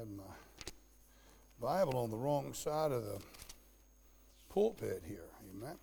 had 0.00 0.08
my 0.16 0.22
Bible 1.60 1.98
on 1.98 2.10
the 2.10 2.16
wrong 2.16 2.54
side 2.54 2.90
of 2.90 3.04
the 3.04 3.18
pulpit 4.48 5.02
here. 5.06 5.26
Amen. 5.54 5.76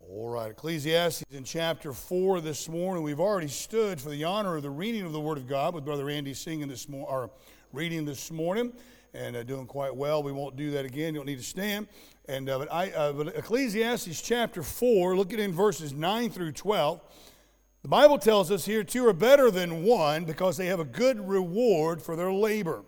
All 0.00 0.28
right, 0.28 0.50
Ecclesiastes 0.50 1.24
in 1.30 1.44
chapter 1.44 1.94
4 1.94 2.42
this 2.42 2.68
morning. 2.68 3.02
We've 3.02 3.20
already 3.20 3.48
stood 3.48 4.02
for 4.02 4.10
the 4.10 4.24
honor 4.24 4.56
of 4.56 4.62
the 4.62 4.68
reading 4.68 5.06
of 5.06 5.12
the 5.12 5.20
Word 5.20 5.38
of 5.38 5.48
God 5.48 5.72
with 5.72 5.86
Brother 5.86 6.10
Andy 6.10 6.34
singing 6.34 6.68
this 6.68 6.86
morning, 6.86 7.08
or 7.08 7.30
reading 7.72 8.04
this 8.04 8.30
morning, 8.30 8.70
and 9.14 9.34
uh, 9.34 9.44
doing 9.44 9.64
quite 9.64 9.96
well. 9.96 10.22
We 10.22 10.32
won't 10.32 10.56
do 10.56 10.72
that 10.72 10.84
again. 10.84 11.14
You 11.14 11.20
don't 11.20 11.26
need 11.26 11.38
to 11.38 11.42
stand. 11.42 11.88
And 12.28 12.50
uh, 12.50 12.58
but, 12.58 12.70
I, 12.70 12.90
uh, 12.90 13.12
but 13.14 13.28
Ecclesiastes 13.28 14.20
chapter 14.20 14.62
4, 14.62 15.16
looking 15.16 15.38
in 15.38 15.52
verses 15.52 15.94
9 15.94 16.28
through 16.28 16.52
12. 16.52 17.00
The 17.84 17.88
Bible 17.88 18.16
tells 18.16 18.50
us 18.50 18.64
here 18.64 18.82
two 18.82 19.06
are 19.06 19.12
better 19.12 19.50
than 19.50 19.84
one 19.84 20.24
because 20.24 20.56
they 20.56 20.68
have 20.68 20.80
a 20.80 20.86
good 20.86 21.28
reward 21.28 22.00
for 22.00 22.16
their 22.16 22.32
labor. 22.32 22.82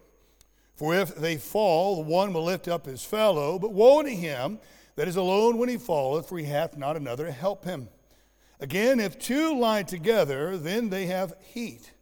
For 0.75 0.95
if 0.95 1.15
they 1.15 1.37
fall, 1.37 1.96
the 1.96 2.11
one 2.11 2.32
will 2.32 2.45
lift 2.45 2.67
up 2.67 2.87
his 2.87 3.04
fellow, 3.04 3.59
but 3.59 3.75
woe 3.75 4.03
to 4.03 4.09
him 4.09 4.59
that 4.95 5.07
is 5.07 5.17
alone 5.17 5.59
when 5.59 5.68
he 5.68 5.77
falleth, 5.77 6.27
for 6.27 6.39
he 6.39 6.46
hath 6.46 6.79
not 6.79 6.96
another 6.96 7.27
to 7.27 7.32
help 7.32 7.67
him. 7.67 7.90
Again, 8.59 8.99
if 8.99 9.18
two 9.18 9.59
lie 9.59 9.82
together, 9.82 10.57
then 10.57 10.89
they 10.89 11.04
have 11.04 11.35
heat. 11.43 11.93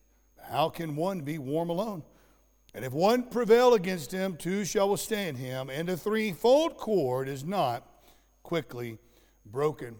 How 0.40 0.68
can 0.68 0.94
one 0.94 1.22
be 1.22 1.36
warm 1.36 1.70
alone? 1.70 2.04
And 2.74 2.84
if 2.84 2.92
one 2.92 3.24
prevail 3.24 3.74
against 3.74 4.12
him, 4.12 4.36
two 4.36 4.64
shall 4.64 4.88
withstand 4.88 5.38
him, 5.38 5.68
and 5.68 5.88
a 5.88 5.96
threefold 5.96 6.76
cord 6.76 7.28
is 7.28 7.42
not 7.42 7.84
quickly 8.44 8.98
broken. 9.44 9.96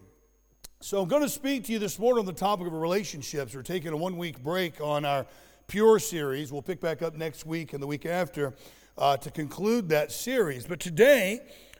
So 0.81 1.01
I'm 1.01 1.07
going 1.07 1.23
to 1.23 1.29
speak 1.29 1.63
to 1.65 1.71
you 1.71 1.79
this 1.79 1.97
morning 1.97 2.19
on 2.19 2.25
the 2.25 2.33
topic 2.33 2.67
of 2.67 2.73
relationships. 2.73 3.55
We're 3.55 3.63
taking 3.63 3.91
a 3.91 3.97
one 3.97 4.17
week 4.17 4.43
break 4.43 4.81
on 4.81 5.05
our 5.05 5.25
Pure 5.67 5.99
series. 5.99 6.51
We'll 6.51 6.61
pick 6.61 6.79
back 6.79 7.01
up 7.01 7.15
next 7.15 7.45
week 7.45 7.73
and 7.73 7.81
the 7.81 7.87
week 7.87 8.05
after 8.05 8.53
uh, 8.97 9.17
to 9.17 9.31
conclude 9.31 9.89
that 9.89 10.11
series. 10.11 10.67
But 10.67 10.79
today, 10.79 11.39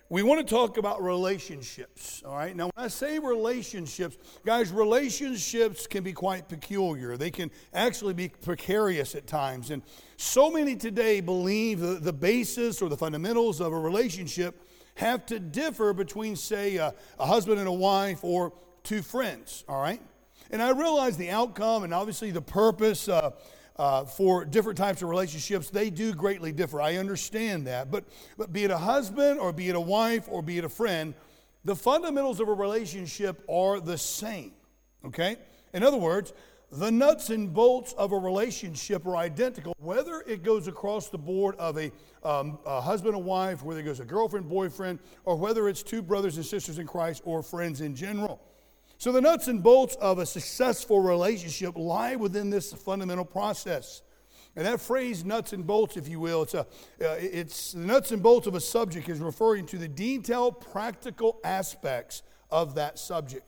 we 0.09 0.23
want 0.23 0.47
to 0.47 0.51
talk 0.51 0.77
about 0.77 1.03
relationships. 1.03 2.23
All 2.25 2.35
right. 2.35 2.55
Now, 2.55 2.71
when 2.73 2.85
I 2.85 2.87
say 2.87 3.19
relationships, 3.19 4.17
guys, 4.43 4.71
relationships 4.71 5.85
can 5.85 6.03
be 6.03 6.13
quite 6.13 6.47
peculiar. 6.49 7.15
They 7.15 7.31
can 7.31 7.51
actually 7.73 8.13
be 8.15 8.29
precarious 8.29 9.13
at 9.13 9.27
times. 9.27 9.69
And 9.69 9.83
so 10.17 10.49
many 10.49 10.75
today 10.75 11.21
believe 11.21 11.79
the, 11.79 11.95
the 11.95 12.13
basis 12.13 12.81
or 12.81 12.89
the 12.89 12.97
fundamentals 12.97 13.61
of 13.61 13.71
a 13.71 13.79
relationship 13.79 14.59
have 14.95 15.25
to 15.27 15.39
differ 15.39 15.93
between, 15.93 16.35
say, 16.35 16.77
a, 16.77 16.93
a 17.19 17.25
husband 17.25 17.59
and 17.59 17.67
a 17.67 17.73
wife 17.73 18.23
or 18.23 18.53
two 18.85 19.01
friends, 19.01 19.63
all 19.67 19.81
right? 19.81 20.01
And 20.51 20.61
I 20.61 20.69
realize 20.69 21.17
the 21.17 21.31
outcome 21.31 21.83
and 21.83 21.93
obviously 21.93 22.31
the 22.31 22.41
purpose 22.41 23.09
uh, 23.09 23.31
uh, 23.77 24.05
for 24.05 24.45
different 24.45 24.77
types 24.77 25.01
of 25.01 25.09
relationships, 25.09 25.69
they 25.69 25.89
do 25.89 26.13
greatly 26.13 26.51
differ. 26.51 26.81
I 26.81 26.95
understand 26.95 27.67
that. 27.67 27.91
But, 27.91 28.05
but 28.37 28.53
be 28.53 28.63
it 28.63 28.71
a 28.71 28.77
husband 28.77 29.39
or 29.39 29.51
be 29.51 29.69
it 29.69 29.75
a 29.75 29.81
wife 29.81 30.27
or 30.29 30.41
be 30.41 30.57
it 30.57 30.63
a 30.63 30.69
friend, 30.69 31.13
the 31.65 31.75
fundamentals 31.75 32.39
of 32.39 32.47
a 32.47 32.53
relationship 32.53 33.43
are 33.49 33.79
the 33.79 33.97
same, 33.97 34.51
okay? 35.03 35.37
In 35.73 35.83
other 35.83 35.97
words, 35.97 36.31
the 36.71 36.91
nuts 36.91 37.29
and 37.29 37.53
bolts 37.53 37.93
of 37.93 38.11
a 38.11 38.17
relationship 38.17 39.05
are 39.05 39.17
identical, 39.17 39.75
whether 39.79 40.23
it 40.27 40.43
goes 40.43 40.67
across 40.67 41.09
the 41.09 41.17
board 41.17 41.55
of 41.57 41.77
a, 41.77 41.91
um, 42.23 42.59
a 42.65 42.81
husband 42.81 43.15
and 43.15 43.25
wife, 43.25 43.63
whether 43.63 43.79
it 43.79 43.83
goes 43.83 43.99
a 43.99 44.05
girlfriend, 44.05 44.47
boyfriend, 44.47 44.99
or 45.25 45.35
whether 45.35 45.67
it's 45.67 45.83
two 45.83 46.01
brothers 46.01 46.37
and 46.37 46.45
sisters 46.45 46.79
in 46.79 46.87
Christ 46.87 47.21
or 47.25 47.41
friends 47.41 47.81
in 47.81 47.95
general. 47.95 48.41
So, 48.97 49.11
the 49.11 49.21
nuts 49.21 49.47
and 49.47 49.61
bolts 49.61 49.95
of 49.95 50.19
a 50.19 50.25
successful 50.25 51.01
relationship 51.01 51.77
lie 51.77 52.15
within 52.15 52.49
this 52.49 52.71
fundamental 52.73 53.25
process. 53.25 54.01
And 54.55 54.65
that 54.65 54.79
phrase, 54.79 55.25
nuts 55.25 55.51
and 55.51 55.67
bolts, 55.67 55.97
if 55.97 56.07
you 56.07 56.19
will, 56.19 56.43
it's, 56.43 56.53
a, 56.53 56.61
uh, 56.61 57.17
it's 57.19 57.73
the 57.73 57.79
nuts 57.79 58.11
and 58.11 58.23
bolts 58.23 58.47
of 58.47 58.55
a 58.55 58.61
subject 58.61 59.09
is 59.09 59.19
referring 59.19 59.65
to 59.67 59.77
the 59.77 59.87
detailed, 59.89 60.61
practical 60.71 61.39
aspects 61.43 62.23
of 62.49 62.75
that 62.75 62.97
subject. 62.97 63.45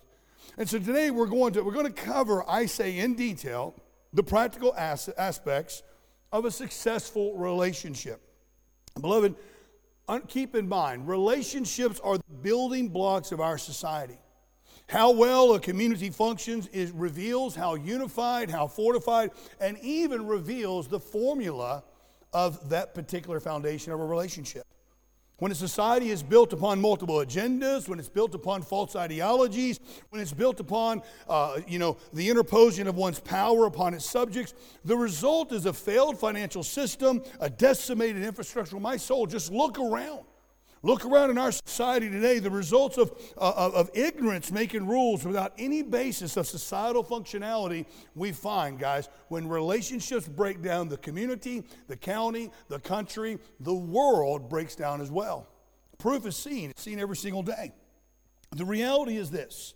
And 0.57 0.67
so 0.67 0.79
today 0.79 1.11
we're 1.11 1.27
going 1.27 1.53
to, 1.53 1.63
we're 1.63 1.73
going 1.73 1.85
to 1.85 1.91
cover, 1.91 2.43
I 2.49 2.65
say 2.65 2.99
in 2.99 3.15
detail, 3.15 3.73
the 4.11 4.23
practical 4.23 4.73
as- 4.75 5.09
aspects 5.17 5.81
of 6.33 6.43
a 6.43 6.51
successful 6.51 7.37
relationship. 7.37 8.21
Beloved, 8.99 9.35
keep 10.27 10.55
in 10.55 10.67
mind, 10.67 11.07
relationships 11.07 12.01
are 12.03 12.17
the 12.17 12.33
building 12.41 12.89
blocks 12.89 13.31
of 13.31 13.39
our 13.39 13.57
society. 13.57 14.17
How 14.89 15.11
well 15.11 15.53
a 15.53 15.59
community 15.59 16.09
functions 16.09 16.67
is, 16.67 16.91
reveals 16.91 17.55
how 17.55 17.75
unified, 17.75 18.49
how 18.49 18.67
fortified, 18.67 19.31
and 19.59 19.77
even 19.79 20.25
reveals 20.25 20.87
the 20.87 20.99
formula 20.99 21.83
of 22.31 22.69
that 22.69 22.93
particular 22.93 23.41
foundation 23.41 23.91
of 23.91 23.99
a 23.99 24.05
relationship. 24.05 24.63
When 25.39 25.51
a 25.51 25.55
society 25.55 26.09
is 26.09 26.23
built 26.23 26.51
upon 26.51 26.81
multiple 26.81 27.17
agendas, 27.17 27.87
when 27.87 27.99
it's 27.99 28.09
built 28.09 28.33
upon 28.33 28.63
false 28.63 28.95
ideologies, 28.95 29.79
when 30.09 30.19
it's 30.19 30.33
built 30.33 30.59
upon, 30.59 31.03
uh, 31.29 31.59
you 31.67 31.77
know, 31.77 31.97
the 32.13 32.27
interposition 32.27 32.87
of 32.87 32.95
one's 32.95 33.19
power 33.19 33.65
upon 33.65 33.93
its 33.93 34.09
subjects, 34.09 34.55
the 34.83 34.97
result 34.97 35.51
is 35.51 35.67
a 35.67 35.73
failed 35.73 36.17
financial 36.17 36.63
system, 36.63 37.21
a 37.39 37.49
decimated 37.49 38.23
infrastructure. 38.23 38.79
My 38.79 38.97
soul, 38.97 39.27
just 39.27 39.51
look 39.51 39.77
around. 39.77 40.21
Look 40.83 41.05
around 41.05 41.31
in 41.31 41.37
our 41.37 41.51
society 41.51 42.09
today, 42.09 42.39
the 42.39 42.51
results 42.51 42.97
of, 42.97 43.11
uh, 43.37 43.71
of 43.73 43.89
ignorance 43.93 44.51
making 44.51 44.85
rules 44.87 45.25
without 45.25 45.53
any 45.57 45.81
basis 45.81 46.37
of 46.37 46.47
societal 46.47 47.03
functionality 47.03 47.85
we 48.15 48.31
find, 48.31 48.79
guys. 48.79 49.09
When 49.29 49.47
relationships 49.47 50.27
break 50.27 50.61
down, 50.61 50.87
the 50.87 50.97
community, 50.97 51.63
the 51.87 51.97
county, 51.97 52.51
the 52.67 52.79
country, 52.79 53.39
the 53.59 53.73
world 53.73 54.49
breaks 54.49 54.75
down 54.75 55.01
as 55.01 55.09
well. 55.09 55.47
Proof 55.97 56.25
is 56.25 56.35
seen, 56.35 56.69
it's 56.69 56.83
seen 56.83 56.99
every 56.99 57.17
single 57.17 57.43
day. 57.43 57.73
The 58.51 58.65
reality 58.65 59.17
is 59.17 59.31
this 59.31 59.73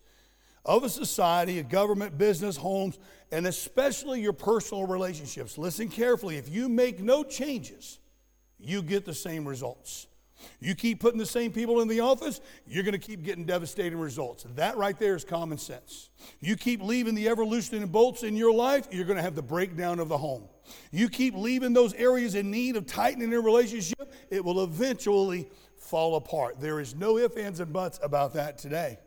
of 0.64 0.84
a 0.84 0.90
society, 0.90 1.58
a 1.58 1.64
government, 1.64 2.20
business, 2.20 2.56
homes, 2.56 3.00
and 3.32 3.48
especially 3.48 4.22
your 4.22 4.34
personal 4.34 4.86
relationships. 4.86 5.58
Listen 5.58 5.90
carefully. 5.90 6.38
If 6.38 6.50
you 6.50 6.70
make 6.70 7.00
no 7.00 7.24
changes, 7.24 7.98
you 8.60 8.84
get 8.84 9.04
the 9.06 9.14
same 9.16 9.48
results. 9.48 10.06
You 10.60 10.76
keep 10.76 11.00
putting 11.00 11.20
the 11.20 11.26
same 11.26 11.52
people 11.52 11.82
in 11.82 11.88
the 11.88 12.00
office, 12.00 12.42
you're 12.68 12.84
going 12.84 12.94
to 12.94 13.00
keep 13.00 13.24
getting 13.24 13.46
devastating 13.46 14.00
results. 14.00 14.46
That 14.56 14.78
right 14.78 14.98
there 14.98 15.16
is 15.16 15.24
common 15.24 15.58
sense. 15.58 16.10
You 16.40 16.56
keep 16.56 16.82
leaving 16.82 17.16
the 17.16 17.28
ever 17.28 17.46
loosening 17.46 17.88
bolts 17.88 18.24
in 18.24 18.36
your 18.36 18.54
life, 18.54 18.88
you're 18.92 19.06
going 19.06 19.18
to 19.18 19.24
have 19.24 19.36
the 19.36 19.42
breakdown 19.42 20.00
of 20.00 20.10
the 20.10 20.18
home. 20.18 20.44
You 20.92 21.10
keep 21.10 21.36
leaving 21.36 21.74
those 21.74 21.94
areas 21.94 22.36
in 22.36 22.52
need 22.52 22.76
of 22.76 22.86
tightening 22.86 23.34
a 23.34 23.42
relationship, 23.42 24.14
it 24.30 24.44
will 24.44 24.64
eventually 24.64 25.50
fall 25.78 26.16
apart. 26.16 26.60
There 26.60 26.80
is 26.80 26.96
no 26.96 27.18
ifs, 27.18 27.36
ands, 27.36 27.60
and 27.60 27.74
buts 27.74 28.00
about 28.02 28.34
that 28.34 28.58
today. 28.58 29.00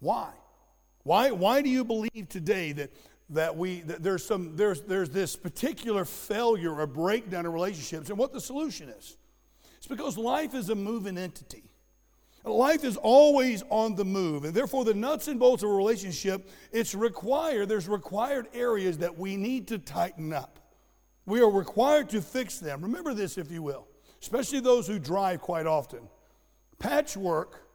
Why? 0.00 0.30
Why, 1.04 1.30
why 1.30 1.62
do 1.62 1.68
you 1.68 1.84
believe 1.84 2.28
today 2.28 2.72
that, 2.72 2.90
that, 3.30 3.56
we, 3.56 3.80
that 3.82 4.02
there's, 4.02 4.24
some, 4.24 4.56
there's, 4.56 4.82
there's 4.82 5.10
this 5.10 5.34
particular 5.34 6.04
failure 6.04 6.74
or 6.74 6.86
breakdown 6.86 7.46
in 7.46 7.52
relationships 7.52 8.08
and 8.10 8.18
what 8.18 8.32
the 8.32 8.40
solution 8.40 8.88
is? 8.88 9.16
It's 9.82 9.88
because 9.88 10.16
life 10.16 10.54
is 10.54 10.68
a 10.68 10.76
moving 10.76 11.18
entity. 11.18 11.64
Life 12.44 12.84
is 12.84 12.96
always 12.96 13.64
on 13.68 13.96
the 13.96 14.04
move, 14.04 14.44
and 14.44 14.54
therefore, 14.54 14.84
the 14.84 14.94
nuts 14.94 15.26
and 15.26 15.40
bolts 15.40 15.64
of 15.64 15.70
a 15.70 15.72
relationship, 15.72 16.48
it's 16.70 16.94
required, 16.94 17.68
there's 17.68 17.88
required 17.88 18.46
areas 18.54 18.98
that 18.98 19.18
we 19.18 19.36
need 19.36 19.66
to 19.68 19.80
tighten 19.80 20.32
up. 20.32 20.60
We 21.26 21.40
are 21.40 21.50
required 21.50 22.08
to 22.10 22.22
fix 22.22 22.60
them. 22.60 22.80
Remember 22.80 23.12
this, 23.12 23.36
if 23.36 23.50
you 23.50 23.60
will, 23.60 23.88
especially 24.20 24.60
those 24.60 24.86
who 24.86 25.00
drive 25.00 25.40
quite 25.40 25.66
often. 25.66 26.08
Patchwork 26.78 27.66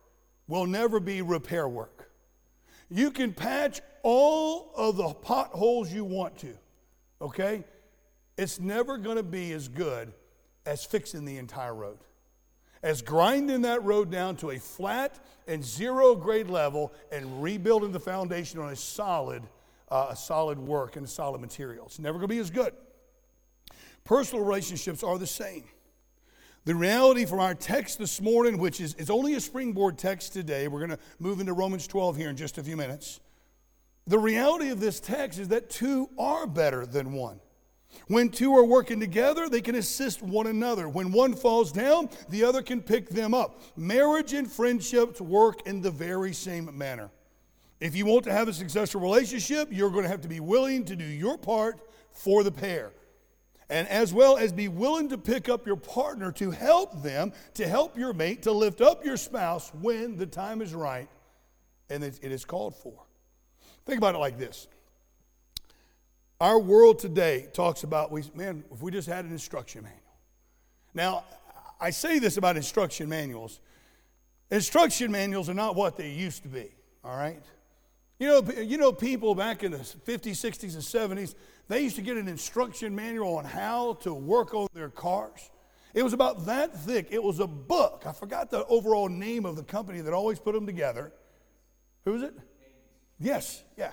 will 0.47 0.65
never 0.65 1.01
be 1.01 1.21
repair 1.21 1.67
work. 1.67 2.09
You 2.89 3.11
can 3.11 3.33
patch 3.33 3.81
all 4.01 4.71
of 4.77 4.95
the 4.95 5.09
potholes 5.13 5.91
you 5.91 6.05
want 6.05 6.37
to, 6.37 6.53
okay? 7.21 7.65
It's 8.37 8.61
never 8.61 8.97
going 8.97 9.17
to 9.17 9.23
be 9.23 9.51
as 9.51 9.67
good 9.67 10.13
as 10.67 10.83
fixing 10.83 11.25
the 11.25 11.37
entire 11.37 11.73
road, 11.73 11.97
as 12.83 13.01
grinding 13.01 13.61
that 13.63 13.83
road 13.83 14.11
down 14.11 14.35
to 14.35 14.51
a 14.51 14.59
flat 14.59 15.17
and 15.47 15.63
zero 15.63 16.13
grade 16.13 16.49
level 16.49 16.93
and 17.11 17.41
rebuilding 17.41 17.91
the 17.91 17.99
foundation 17.99 18.59
on 18.59 18.71
a 18.71 18.75
solid, 18.75 19.41
uh, 19.89 20.07
a 20.09 20.15
solid 20.15 20.59
work 20.59 20.97
and 20.97 21.05
a 21.05 21.09
solid 21.09 21.41
material. 21.41 21.85
It's 21.85 21.99
never 21.99 22.19
going 22.19 22.27
to 22.27 22.35
be 22.35 22.39
as 22.39 22.51
good. 22.51 22.73
Personal 24.03 24.43
relationships 24.43 25.03
are 25.03 25.17
the 25.17 25.27
same. 25.27 25.63
The 26.65 26.75
reality 26.75 27.23
from 27.23 27.39
our 27.39 27.55
text 27.55 27.97
this 27.97 28.19
morning, 28.19 28.57
which 28.57 28.81
is, 28.81 28.93
is 28.95 29.09
only 29.09 29.35
a 29.35 29.39
springboard 29.39 29.97
text 29.97 30.33
today, 30.33 30.67
we're 30.67 30.85
going 30.85 30.91
to 30.91 30.99
move 31.17 31.39
into 31.39 31.53
Romans 31.53 31.87
12 31.87 32.17
here 32.17 32.29
in 32.29 32.35
just 32.35 32.57
a 32.57 32.63
few 32.63 32.75
minutes. 32.75 33.21
The 34.05 34.19
reality 34.19 34.69
of 34.69 34.81
this 34.81 34.99
text 34.99 35.39
is 35.39 35.47
that 35.47 35.69
two 35.69 36.09
are 36.17 36.45
better 36.45 36.85
than 36.85 37.13
one. 37.13 37.39
When 38.07 38.29
two 38.29 38.55
are 38.55 38.63
working 38.63 38.99
together, 38.99 39.49
they 39.49 39.61
can 39.61 39.75
assist 39.75 40.21
one 40.21 40.47
another. 40.47 40.87
When 40.87 41.11
one 41.11 41.33
falls 41.33 41.71
down, 41.71 42.09
the 42.29 42.43
other 42.43 42.61
can 42.61 42.81
pick 42.81 43.09
them 43.09 43.33
up. 43.33 43.61
Marriage 43.75 44.33
and 44.33 44.49
friendships 44.49 45.19
work 45.19 45.67
in 45.67 45.81
the 45.81 45.91
very 45.91 46.33
same 46.33 46.77
manner. 46.77 47.09
If 47.79 47.95
you 47.95 48.05
want 48.05 48.23
to 48.23 48.31
have 48.31 48.47
a 48.47 48.53
successful 48.53 49.01
relationship, 49.01 49.69
you're 49.71 49.91
going 49.91 50.03
to 50.03 50.09
have 50.09 50.21
to 50.21 50.27
be 50.27 50.39
willing 50.39 50.85
to 50.85 50.95
do 50.95 51.05
your 51.05 51.37
part 51.37 51.79
for 52.11 52.43
the 52.43 52.51
pair. 52.51 52.91
and 53.69 53.87
as 53.89 54.13
well 54.13 54.37
as 54.37 54.53
be 54.53 54.67
willing 54.67 55.09
to 55.09 55.17
pick 55.17 55.49
up 55.49 55.67
your 55.67 55.75
partner 55.75 56.31
to 56.31 56.51
help 56.51 57.03
them, 57.03 57.33
to 57.53 57.67
help 57.67 57.97
your 57.97 58.13
mate, 58.13 58.43
to 58.43 58.51
lift 58.51 58.81
up 58.81 59.03
your 59.03 59.17
spouse 59.17 59.73
when 59.81 60.15
the 60.15 60.25
time 60.25 60.61
is 60.61 60.73
right 60.73 61.09
and 61.89 62.03
it 62.03 62.23
is 62.23 62.45
called 62.45 62.75
for. 62.75 62.93
Think 63.85 63.97
about 63.97 64.15
it 64.15 64.19
like 64.19 64.37
this. 64.37 64.67
Our 66.39 66.59
world 66.59 66.99
today 66.99 67.47
talks 67.53 67.83
about, 67.83 68.11
we, 68.11 68.23
man, 68.35 68.63
if 68.71 68.81
we 68.81 68.91
just 68.91 69.07
had 69.07 69.25
an 69.25 69.31
instruction 69.31 69.83
manual. 69.83 70.01
Now, 70.93 71.23
I 71.79 71.89
say 71.89 72.19
this 72.19 72.37
about 72.37 72.57
instruction 72.57 73.09
manuals. 73.09 73.59
Instruction 74.51 75.11
manuals 75.11 75.49
are 75.49 75.55
not 75.55 75.75
what 75.75 75.97
they 75.97 76.11
used 76.11 76.43
to 76.43 76.49
be, 76.49 76.69
all 77.03 77.17
right? 77.17 77.41
You 78.19 78.27
know, 78.27 78.51
you 78.61 78.77
know, 78.77 78.91
people 78.91 79.33
back 79.33 79.63
in 79.63 79.71
the 79.71 79.79
50s, 79.79 80.05
60s, 80.05 80.73
and 80.73 81.17
70s, 81.17 81.35
they 81.67 81.81
used 81.81 81.95
to 81.95 82.01
get 82.01 82.17
an 82.17 82.27
instruction 82.27 82.95
manual 82.95 83.35
on 83.35 83.45
how 83.45 83.93
to 84.01 84.13
work 84.13 84.53
on 84.53 84.67
their 84.73 84.89
cars. 84.89 85.49
It 85.93 86.03
was 86.03 86.13
about 86.13 86.45
that 86.45 86.75
thick. 86.77 87.07
It 87.09 87.21
was 87.21 87.39
a 87.39 87.47
book. 87.47 88.03
I 88.05 88.11
forgot 88.11 88.51
the 88.51 88.65
overall 88.67 89.09
name 89.09 89.45
of 89.45 89.55
the 89.55 89.63
company 89.63 90.01
that 90.01 90.13
always 90.13 90.39
put 90.39 90.53
them 90.53 90.67
together. 90.67 91.11
Who 92.05 92.15
is 92.15 92.21
it? 92.21 92.35
Yes, 93.19 93.63
yeah. 93.75 93.91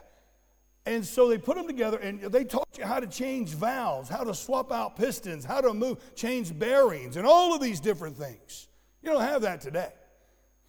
And 0.86 1.04
so 1.04 1.28
they 1.28 1.38
put 1.38 1.56
them 1.56 1.66
together 1.66 1.96
and 1.98 2.20
they 2.20 2.44
taught 2.44 2.68
you 2.76 2.84
how 2.84 3.00
to 3.00 3.06
change 3.06 3.50
valves, 3.50 4.08
how 4.08 4.22
to 4.22 4.34
swap 4.34 4.70
out 4.70 4.96
pistons, 4.96 5.44
how 5.44 5.60
to 5.62 5.72
move, 5.72 5.98
change 6.14 6.56
bearings, 6.58 7.16
and 7.16 7.26
all 7.26 7.54
of 7.54 7.62
these 7.62 7.80
different 7.80 8.16
things. 8.16 8.68
You 9.02 9.10
don't 9.10 9.22
have 9.22 9.42
that 9.42 9.60
today. 9.60 9.90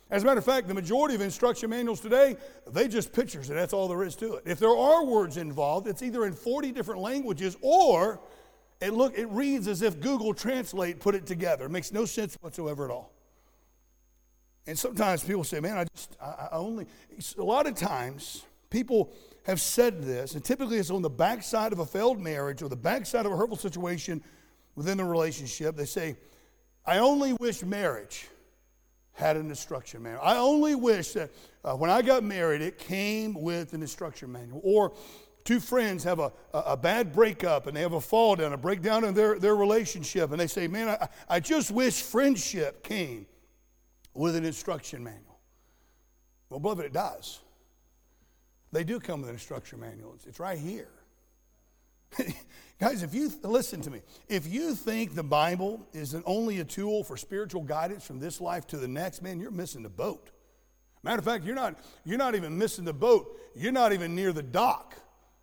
As 0.10 0.24
a 0.24 0.26
matter 0.26 0.38
of 0.38 0.46
fact, 0.46 0.68
the 0.68 0.74
majority 0.74 1.16
of 1.16 1.22
instruction 1.22 1.70
manuals 1.70 2.00
today, 2.00 2.38
they 2.72 2.88
just 2.88 3.12
pictures 3.12 3.50
and 3.50 3.58
that's 3.58 3.74
all 3.74 3.88
there 3.88 4.04
is 4.04 4.16
to 4.18 4.36
it. 4.36 4.44
If 4.46 4.60
there 4.60 4.76
are 4.76 5.04
words 5.04 5.38
involved, 5.38 5.88
it's 5.88 6.02
either 6.02 6.26
in 6.26 6.34
40 6.34 6.72
different 6.72 7.02
languages 7.02 7.58
or 7.62 8.22
it 8.82 8.94
look 8.94 9.18
it 9.18 9.28
reads 9.28 9.68
as 9.68 9.82
if 9.82 10.00
Google 10.00 10.34
Translate 10.34 11.00
put 11.00 11.16
it 11.16 11.26
together. 11.26 11.66
It 11.66 11.72
makes 11.72 11.92
no 11.92 12.06
sense 12.06 12.38
whatsoever 12.42 12.86
at 12.86 12.92
all. 12.92 13.12
And 14.68 14.78
sometimes 14.78 15.24
people 15.24 15.44
say, 15.44 15.60
"Man, 15.60 15.78
I 15.78 15.86
just 15.96 16.16
I, 16.22 16.50
I 16.52 16.58
only." 16.58 16.88
A 17.38 17.44
lot 17.44 17.68
of 17.68 17.76
times, 17.76 18.44
people 18.70 19.14
have 19.46 19.62
said 19.62 20.04
this, 20.04 20.34
and 20.34 20.44
typically 20.44 20.78
it's 20.78 20.90
on 20.90 21.02
the 21.02 21.10
backside 21.10 21.72
of 21.72 21.80
a 21.80 21.86
failed 21.86 22.20
marriage 22.20 22.62
or 22.62 22.70
the 22.70 22.76
backside 22.76 23.26
of 23.26 23.32
a 23.32 23.38
hurtful 23.38 23.58
situation 23.58 24.24
within 24.76 24.98
the 24.98 25.06
relationship. 25.06 25.76
They 25.76 25.86
say, 25.86 26.18
"I 26.86 27.00
only 27.00 27.34
wish 27.34 27.64
marriage." 27.64 28.28
had 29.16 29.38
an 29.38 29.50
instruction 29.50 30.04
manual. 30.04 30.22
I 30.22 30.38
only 30.38 30.76
wish 30.76 31.14
that 31.14 31.32
uh, 31.64 31.74
when 31.74 31.90
I 31.90 32.02
got 32.02 32.24
married, 32.24 32.62
it 32.62 32.78
came 32.78 33.34
with 33.34 33.74
an 33.74 33.82
instruction 33.82 34.30
manual. 34.30 34.60
Or 34.62 34.92
two 35.46 35.62
friends 35.62 36.04
have 36.04 36.20
a, 36.20 36.34
a, 36.54 36.60
a, 36.60 36.78
bad 36.78 37.14
breakup 37.14 37.66
and 37.68 37.78
they 37.78 37.82
have 37.82 37.94
a 37.94 38.02
fall 38.02 38.36
down, 38.36 38.52
a 38.52 38.58
breakdown 38.58 39.06
in 39.06 39.14
their, 39.14 39.40
their 39.40 39.56
relationship, 39.56 40.32
and 40.32 40.40
they 40.40 40.48
say, 40.48 40.68
Man, 40.68 40.90
I, 40.90 41.08
I 41.30 41.40
just 41.40 41.72
wish 41.72 42.02
friendship 42.02 42.84
came 42.84 43.26
with 44.14 44.36
an 44.36 44.44
instruction 44.44 45.04
manual. 45.04 45.40
Well, 46.50 46.60
beloved, 46.60 46.86
it 46.86 46.94
does. 46.94 47.40
They 48.76 48.84
do 48.84 49.00
come 49.00 49.22
with 49.22 49.30
an 49.30 49.36
instruction 49.36 49.80
manual, 49.80 50.18
it's, 50.28 50.38
right 50.38 50.58
here. 50.58 50.90
Guys, 52.78 53.04
if 53.04 53.14
you 53.14 53.32
listen 53.42 53.80
to 53.80 53.90
me, 53.90 54.02
if 54.28 54.46
you 54.46 54.76
think 54.76 55.16
the 55.16 55.24
Bible 55.24 55.88
is 55.94 56.14
an, 56.14 56.24
only 56.26 56.60
a 56.60 56.66
tool 56.66 57.02
for 57.06 57.16
spiritual 57.16 57.62
guidance 57.62 58.06
from 58.06 58.20
this 58.20 58.42
life 58.42 58.68
to 58.68 58.78
the 58.78 58.88
next, 58.90 59.22
man, 59.22 59.40
you're 59.40 59.50
missing 59.50 59.82
the 59.82 59.88
boat. 59.88 60.30
Matter 61.04 61.20
of 61.20 61.24
fact, 61.24 61.46
you're 61.46 61.56
not, 61.56 61.80
you're 62.04 62.18
not 62.18 62.36
even 62.36 62.58
missing 62.58 62.84
the 62.84 62.92
boat. 62.92 63.40
You're 63.56 63.72
not 63.72 63.94
even 63.94 64.14
near 64.14 64.34
the 64.34 64.44
dock. 64.44 64.98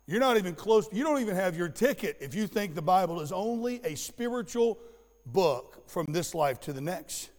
You're 0.05 0.19
not 0.19 0.37
even 0.37 0.53
close. 0.53 0.87
You 0.91 1.03
don't 1.03 1.19
even 1.19 1.35
have 1.35 1.57
your 1.57 1.69
ticket 1.69 2.17
if 2.21 2.35
you 2.35 2.45
think 2.45 2.75
the 2.75 2.83
Bible 2.83 3.19
is 3.19 3.31
only 3.31 3.81
a 3.83 3.95
spiritual 3.95 4.77
book 5.25 5.89
from 5.89 6.05
this 6.11 6.35
life 6.35 6.59
to 6.59 6.71
the 6.71 6.81
next. 6.81 7.31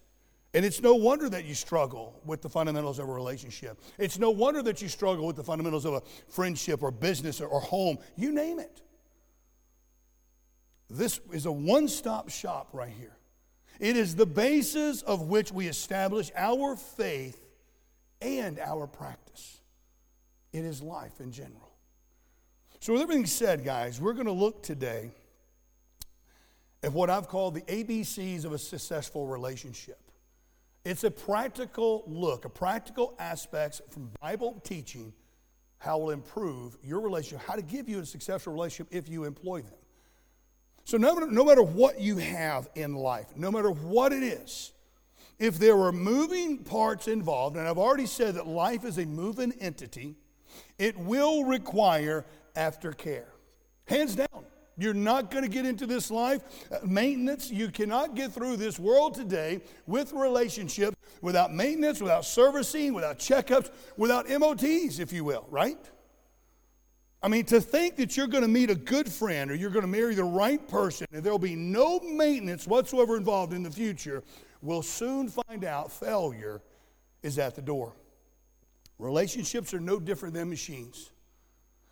And 0.55 0.63
it's 0.63 0.81
no 0.81 0.95
wonder 0.95 1.27
that 1.27 1.43
you 1.43 1.53
struggle 1.53 2.17
with 2.23 2.41
the 2.41 2.47
fundamentals 2.47 2.97
of 2.97 3.09
a 3.09 3.11
relationship. 3.11 3.77
It's 3.97 4.17
no 4.17 4.31
wonder 4.31 4.63
that 4.63 4.81
you 4.81 4.87
struggle 4.87 5.27
with 5.27 5.35
the 5.35 5.43
fundamentals 5.43 5.83
of 5.83 5.95
a 5.95 6.01
friendship 6.29 6.81
or 6.81 6.91
business 6.91 7.41
or, 7.41 7.59
home. 7.59 7.97
You 8.15 8.31
name 8.31 8.59
it. 8.59 8.81
This 10.89 11.19
is 11.33 11.45
a 11.45 11.51
one 11.51 11.89
stop 11.89 12.29
shop 12.29 12.69
right 12.71 12.93
here. 12.97 13.17
It 13.81 13.97
is 13.97 14.15
the 14.15 14.25
basis 14.25 15.01
of 15.01 15.23
which 15.23 15.51
we 15.51 15.67
establish 15.67 16.31
our 16.37 16.77
faith 16.77 17.45
and 18.21 18.57
our 18.57 18.87
practice. 18.87 19.59
It 20.53 20.63
is 20.63 20.81
life 20.81 21.19
in 21.19 21.33
general. 21.33 21.73
So, 22.79 22.93
with 22.93 23.01
everything 23.01 23.25
said, 23.25 23.65
guys, 23.65 23.99
we're 23.99 24.13
going 24.13 24.27
to 24.27 24.31
look 24.31 24.63
today 24.63 25.11
at 26.81 26.93
what 26.93 27.09
I've 27.09 27.27
called 27.27 27.55
the 27.55 27.61
ABCs 27.63 28.45
of 28.45 28.53
a 28.53 28.57
successful 28.57 29.27
relationship. 29.27 29.99
It's 30.85 31.03
a 31.03 31.09
practical 31.09 32.03
look, 32.05 32.45
a 32.45 32.49
practical 32.49 33.15
aspects 33.17 33.81
from 33.89 34.11
Bible 34.21 34.61
teaching 34.63 35.13
how 35.79 35.97
will 35.97 36.11
improve 36.11 36.77
your 36.83 37.01
relationship, 37.01 37.45
how 37.45 37.55
to 37.55 37.63
give 37.63 37.89
you 37.89 37.99
a 37.99 38.05
successful 38.05 38.53
relationship 38.53 38.87
if 38.95 39.09
you 39.09 39.23
employ 39.23 39.61
them. 39.61 39.73
So, 40.83 40.97
no, 40.97 41.15
no 41.15 41.43
matter 41.43 41.63
what 41.63 41.99
you 41.99 42.17
have 42.17 42.69
in 42.75 42.93
life, 42.93 43.25
no 43.35 43.51
matter 43.51 43.71
what 43.71 44.13
it 44.13 44.21
is, 44.21 44.71
if 45.39 45.57
there 45.57 45.77
are 45.79 45.91
moving 45.91 46.59
parts 46.59 47.07
involved, 47.07 47.57
and 47.57 47.67
I've 47.67 47.79
already 47.79 48.05
said 48.05 48.35
that 48.35 48.47
life 48.47 48.85
is 48.85 48.99
a 48.99 49.05
moving 49.05 49.53
entity, 49.59 50.15
it 50.77 50.97
will 50.97 51.43
require 51.43 52.25
aftercare. 52.55 53.25
Hands 53.87 54.15
down. 54.15 54.45
You're 54.77 54.93
not 54.93 55.31
going 55.31 55.43
to 55.43 55.49
get 55.49 55.65
into 55.65 55.85
this 55.85 56.11
life. 56.11 56.41
Uh, 56.71 56.79
maintenance, 56.85 57.49
you 57.49 57.69
cannot 57.69 58.15
get 58.15 58.33
through 58.33 58.57
this 58.57 58.77
world 58.77 59.13
today 59.13 59.61
with 59.87 60.11
relationships 60.11 60.97
without 61.21 61.53
maintenance, 61.53 62.01
without 62.01 62.25
servicing, 62.25 62.93
without 62.93 63.17
checkups, 63.17 63.69
without 63.97 64.29
MOTs, 64.29 64.99
if 64.99 65.13
you 65.13 65.23
will, 65.23 65.45
right? 65.49 65.77
I 67.23 67.27
mean, 67.27 67.45
to 67.45 67.59
think 67.59 67.95
that 67.95 68.15
you're 68.15 68.27
going 68.27 68.43
to 68.43 68.49
meet 68.49 68.69
a 68.69 68.75
good 68.75 69.11
friend 69.11 69.49
or 69.49 69.55
you're 69.55 69.71
going 69.71 69.81
to 69.81 69.87
marry 69.87 70.13
the 70.13 70.23
right 70.23 70.65
person 70.67 71.07
and 71.11 71.23
there'll 71.23 71.39
be 71.39 71.55
no 71.55 71.99
maintenance 71.99 72.67
whatsoever 72.67 73.17
involved 73.17 73.53
in 73.53 73.63
the 73.63 73.71
future, 73.71 74.23
we'll 74.61 74.83
soon 74.83 75.29
find 75.29 75.63
out 75.63 75.91
failure 75.91 76.61
is 77.23 77.39
at 77.39 77.55
the 77.55 77.61
door. 77.61 77.93
Relationships 78.99 79.73
are 79.73 79.79
no 79.79 79.99
different 79.99 80.35
than 80.35 80.49
machines. 80.49 81.11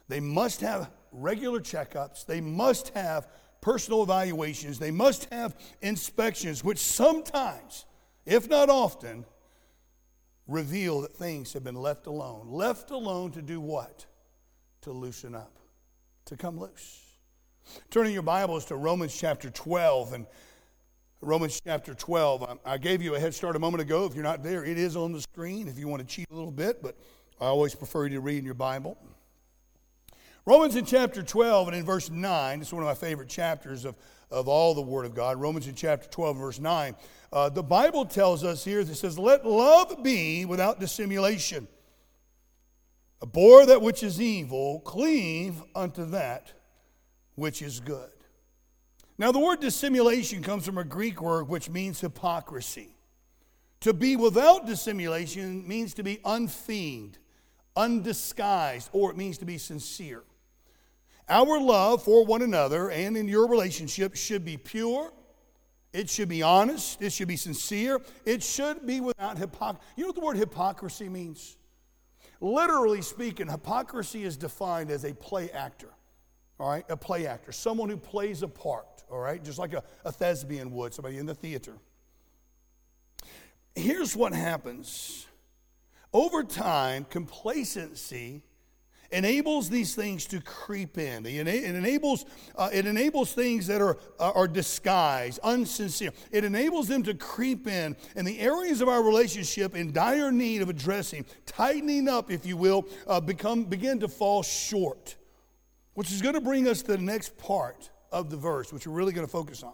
They 0.08 0.20
must 0.20 0.62
have 0.62 0.90
regular 1.12 1.60
checkups, 1.60 2.26
they 2.26 2.42
must 2.42 2.90
have 2.90 3.28
personal 3.62 4.04
evaluations, 4.04 4.80
they 4.80 4.92
must 4.92 5.32
have 5.32 5.56
inspections, 5.82 6.64
which 6.64 6.80
sometimes, 6.80 7.86
if 8.26 8.50
not 8.50 8.70
often, 8.70 9.26
reveal 10.48 11.02
that 11.02 11.16
things 11.16 11.54
have 11.54 11.64
been 11.64 11.76
left 11.76 12.08
alone. 12.08 12.48
Left 12.50 12.92
alone 12.92 13.32
to 13.32 13.42
do 13.42 13.62
what? 13.62 14.06
to 14.84 14.92
loosen 14.92 15.34
up, 15.34 15.60
to 16.26 16.36
come 16.36 16.60
loose. 16.60 17.02
Turning 17.90 18.14
your 18.14 18.22
Bibles 18.22 18.66
to 18.66 18.76
Romans 18.76 19.16
chapter 19.18 19.50
12 19.50 20.12
and 20.12 20.26
Romans 21.22 21.62
chapter 21.66 21.94
12. 21.94 22.60
I 22.66 22.78
gave 22.78 23.02
you 23.02 23.16
a 23.16 23.20
head 23.20 23.34
start 23.34 23.56
a 23.56 23.60
moment 23.60 23.82
ago. 23.82 24.06
If 24.06 24.14
you're 24.14 24.26
not 24.26 24.44
there, 24.44 24.66
it 24.66 24.78
is 24.78 24.98
on 24.98 25.14
the 25.14 25.22
screen 25.22 25.70
if 25.70 25.80
you 25.80 25.88
want 25.88 26.02
to 26.02 26.06
cheat 26.06 26.28
a 26.30 26.36
little 26.36 26.52
bit, 26.52 26.84
but 26.84 26.98
I 27.40 27.46
always 27.46 27.74
prefer 27.74 28.08
you 28.08 28.16
to 28.16 28.20
read 28.20 28.40
in 28.40 28.46
your 28.46 28.56
Bible. 28.56 28.98
Romans 30.46 30.76
in 30.76 30.84
chapter 30.84 31.24
12 31.24 31.70
and 31.70 31.78
in 31.78 31.86
verse 31.86 32.10
9, 32.10 32.62
it's 32.62 32.74
one 32.74 32.84
of 32.84 32.88
my 32.88 32.94
favorite 32.94 33.30
chapters 33.30 33.86
of, 33.86 33.96
of 34.30 34.50
all 34.50 34.74
the 34.74 34.82
Word 34.82 35.06
of 35.06 35.16
God. 35.16 35.40
Romans 35.40 35.68
in 35.68 35.76
chapter 35.76 36.10
12, 36.10 36.38
verse 36.38 36.60
9. 36.60 36.96
Uh, 37.32 37.48
the 37.48 37.64
Bible 37.64 38.06
tells 38.06 38.44
us 38.44 38.66
here, 38.66 38.82
it 38.82 38.88
says, 38.94 39.18
Let 39.18 39.46
love 39.46 40.04
be 40.04 40.44
without 40.44 40.82
dissimulation. 40.82 41.68
Abhor 43.22 43.66
that 43.68 43.82
which 43.82 44.04
is 44.04 44.20
evil, 44.20 44.82
cleave 44.82 45.64
unto 45.74 46.04
that 46.08 46.52
which 47.36 47.62
is 47.62 47.80
good. 47.80 48.12
Now, 49.18 49.32
the 49.32 49.40
word 49.40 49.62
dissimulation 49.62 50.44
comes 50.44 50.66
from 50.66 50.78
a 50.78 50.84
Greek 50.84 51.22
word 51.22 51.48
which 51.48 51.70
means 51.70 52.02
hypocrisy. 52.02 52.98
To 53.80 53.94
be 53.94 54.18
without 54.18 54.66
dissimulation 54.66 55.66
means 55.66 55.94
to 55.94 56.04
be 56.04 56.20
unfeigned, 56.26 57.18
undisguised, 57.78 58.90
or 58.92 59.10
it 59.10 59.16
means 59.16 59.38
to 59.38 59.46
be 59.46 59.58
sincere. 59.58 60.24
Our 61.30 61.60
love 61.60 62.04
for 62.04 62.26
one 62.26 62.42
another 62.42 62.92
and 62.92 63.16
in 63.16 63.28
your 63.28 63.48
relationship 63.48 64.16
should 64.16 64.44
be 64.44 64.58
pure. 64.58 65.12
It 65.94 66.10
should 66.10 66.28
be 66.28 66.42
honest. 66.42 67.02
It 67.02 67.14
should 67.14 67.28
be 67.28 67.38
sincere. 67.38 68.02
It 68.26 68.44
should 68.44 68.86
be 68.86 69.00
without 69.00 69.38
hypocrisy. 69.38 69.86
You 69.96 70.04
know 70.04 70.08
what 70.08 70.16
the 70.16 70.22
word 70.22 70.38
hypocrisy 70.38 71.08
means? 71.08 71.58
Literally 72.42 73.02
speaking, 73.02 73.48
hypocrisy 73.48 74.24
is 74.24 74.36
defined 74.36 74.92
as 74.92 75.06
a 75.06 75.14
play 75.14 75.50
actor, 75.52 75.90
all 76.60 76.70
right? 76.70 76.84
A 76.90 76.98
play 76.98 77.26
actor, 77.26 77.52
someone 77.52 77.90
who 77.90 77.96
plays 77.96 78.42
a 78.42 78.48
part, 78.48 79.04
all 79.10 79.20
right? 79.20 79.42
Just 79.42 79.60
like 79.60 79.74
a, 79.74 79.84
a 80.04 80.12
thespian 80.12 80.72
would, 80.72 80.94
somebody 80.94 81.20
in 81.20 81.26
the 81.26 81.36
theater. 81.36 81.74
Here's 83.76 84.16
what 84.16 84.34
happens 84.34 85.26
over 86.12 86.44
time, 86.44 87.06
complacency 87.10 88.44
enables 89.14 89.70
these 89.70 89.96
things 89.96 90.26
to 90.28 90.42
creep 90.42 90.98
in. 90.98 91.26
It 91.26 91.48
enables, 91.48 92.26
uh, 92.56 92.70
it 92.74 92.86
enables 92.86 93.34
things 93.34 93.68
that 93.68 93.82
are, 93.82 93.98
uh, 94.20 94.32
are 94.36 94.48
disguised, 94.48 95.40
unsincere. 95.44 96.12
It 96.32 96.44
enables 96.44 96.88
them 96.88 97.04
to 97.04 97.14
creep 97.14 97.68
in. 97.68 97.96
And 98.16 98.28
the 98.28 98.40
areas 98.40 98.82
of 98.82 98.90
our 98.90 99.04
relationship 99.04 99.76
in 99.76 99.94
dire 99.94 100.32
need 100.32 100.62
of 100.62 100.70
addressing, 100.70 101.26
tightening 101.46 102.10
up, 102.10 102.32
if 102.32 102.46
you 102.46 102.58
will, 102.58 102.88
uh, 103.08 103.22
become, 103.22 103.66
begin 103.66 104.00
to 104.00 104.08
fall 104.08 104.44
short. 104.44 105.16
Which 105.94 106.12
is 106.12 106.22
going 106.22 106.34
to 106.34 106.42
bring 106.42 106.68
us 106.68 106.82
to 106.82 106.94
the 106.94 106.98
next 106.98 107.38
part 107.38 107.92
of 108.12 108.30
the 108.30 108.38
verse, 108.38 108.74
which 108.74 108.88
we're 108.88 108.94
really 108.94 109.14
going 109.14 109.28
to 109.28 109.32
focus 109.32 109.62
on. 109.64 109.74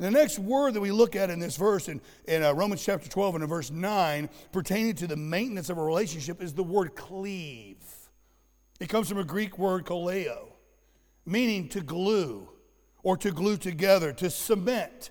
And 0.00 0.06
the 0.06 0.18
next 0.18 0.38
word 0.38 0.74
that 0.74 0.80
we 0.80 0.90
look 0.90 1.14
at 1.14 1.28
in 1.28 1.38
this 1.38 1.56
verse, 1.56 1.88
in, 1.88 2.00
in 2.26 2.42
uh, 2.42 2.54
Romans 2.54 2.82
chapter 2.82 3.08
12 3.08 3.34
and 3.34 3.44
in 3.44 3.50
verse 3.50 3.70
9, 3.70 4.30
pertaining 4.50 4.94
to 4.94 5.06
the 5.06 5.16
maintenance 5.16 5.68
of 5.68 5.76
a 5.76 5.82
relationship, 5.82 6.42
is 6.42 6.54
the 6.54 6.62
word 6.62 6.96
cleave. 6.96 7.79
It 8.80 8.88
comes 8.88 9.10
from 9.10 9.18
a 9.18 9.24
Greek 9.24 9.58
word 9.58 9.84
kaleo, 9.84 10.48
meaning 11.26 11.68
to 11.68 11.82
glue 11.82 12.48
or 13.02 13.16
to 13.18 13.30
glue 13.30 13.58
together, 13.58 14.12
to 14.14 14.30
cement, 14.30 15.10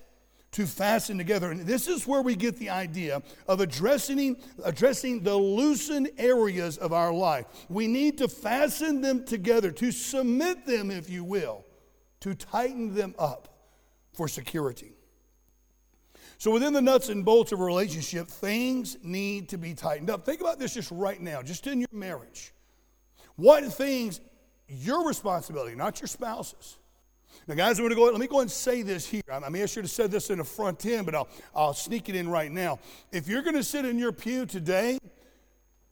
to 0.52 0.66
fasten 0.66 1.16
together. 1.16 1.52
And 1.52 1.60
this 1.60 1.86
is 1.86 2.06
where 2.06 2.22
we 2.22 2.34
get 2.34 2.56
the 2.56 2.70
idea 2.70 3.22
of 3.46 3.60
addressing, 3.60 4.36
addressing 4.64 5.22
the 5.22 5.36
loosened 5.36 6.10
areas 6.18 6.76
of 6.78 6.92
our 6.92 7.12
life. 7.12 7.46
We 7.68 7.86
need 7.86 8.18
to 8.18 8.28
fasten 8.28 9.00
them 9.00 9.24
together, 9.24 9.70
to 9.70 9.92
cement 9.92 10.66
them, 10.66 10.90
if 10.90 11.08
you 11.08 11.22
will, 11.22 11.64
to 12.20 12.34
tighten 12.34 12.94
them 12.94 13.14
up 13.18 13.48
for 14.12 14.26
security. 14.26 14.92
So, 16.38 16.50
within 16.50 16.72
the 16.72 16.82
nuts 16.82 17.10
and 17.10 17.24
bolts 17.24 17.52
of 17.52 17.60
a 17.60 17.64
relationship, 17.64 18.26
things 18.26 18.96
need 19.02 19.50
to 19.50 19.58
be 19.58 19.74
tightened 19.74 20.10
up. 20.10 20.24
Think 20.24 20.40
about 20.40 20.58
this 20.58 20.74
just 20.74 20.90
right 20.90 21.20
now, 21.20 21.42
just 21.42 21.66
in 21.66 21.80
your 21.80 21.88
marriage. 21.92 22.52
What 23.40 23.64
things, 23.72 24.20
your 24.68 25.08
responsibility, 25.08 25.74
not 25.74 25.98
your 25.98 26.08
spouse's. 26.08 26.76
Now, 27.48 27.54
guys, 27.54 27.78
I'm 27.78 27.84
going 27.84 27.90
to 27.90 27.96
go. 27.96 28.04
Let 28.04 28.20
me 28.20 28.26
go 28.26 28.40
and 28.40 28.50
say 28.50 28.82
this 28.82 29.06
here. 29.06 29.22
I 29.32 29.48
may 29.48 29.60
have 29.60 29.70
should 29.70 29.84
have 29.84 29.90
said 29.90 30.10
this 30.10 30.28
in 30.28 30.36
the 30.38 30.44
front 30.44 30.84
end, 30.84 31.06
but 31.06 31.14
I'll, 31.14 31.28
I'll 31.54 31.72
sneak 31.72 32.10
it 32.10 32.16
in 32.16 32.28
right 32.28 32.52
now. 32.52 32.78
If 33.12 33.28
you're 33.28 33.40
going 33.40 33.56
to 33.56 33.64
sit 33.64 33.86
in 33.86 33.98
your 33.98 34.12
pew 34.12 34.44
today 34.44 34.98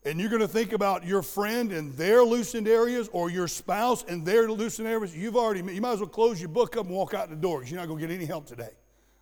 and 0.05 0.19
you're 0.19 0.29
going 0.29 0.43
to 0.43 0.47
think 0.47 0.73
about 0.73 1.07
your 1.07 1.23
friend 1.23 1.71
and 1.71 1.91
their 1.93 2.23
loosened 2.23 2.67
areas 2.67 3.09
or 3.13 3.31
your 3.31 3.47
spouse 3.47 4.03
and 4.03 4.23
their 4.23 4.51
loosened 4.51 4.87
areas, 4.87 5.17
you've 5.17 5.35
already, 5.35 5.73
you 5.73 5.81
might 5.81 5.93
as 5.93 6.01
well 6.01 6.07
close 6.07 6.39
your 6.39 6.49
book 6.49 6.77
up 6.77 6.85
and 6.85 6.93
walk 6.93 7.15
out 7.15 7.31
the 7.31 7.35
door 7.35 7.57
because 7.57 7.71
you're 7.71 7.81
not 7.81 7.87
going 7.87 7.99
to 7.99 8.07
get 8.07 8.13
any 8.13 8.25
help 8.25 8.45
today. 8.45 8.75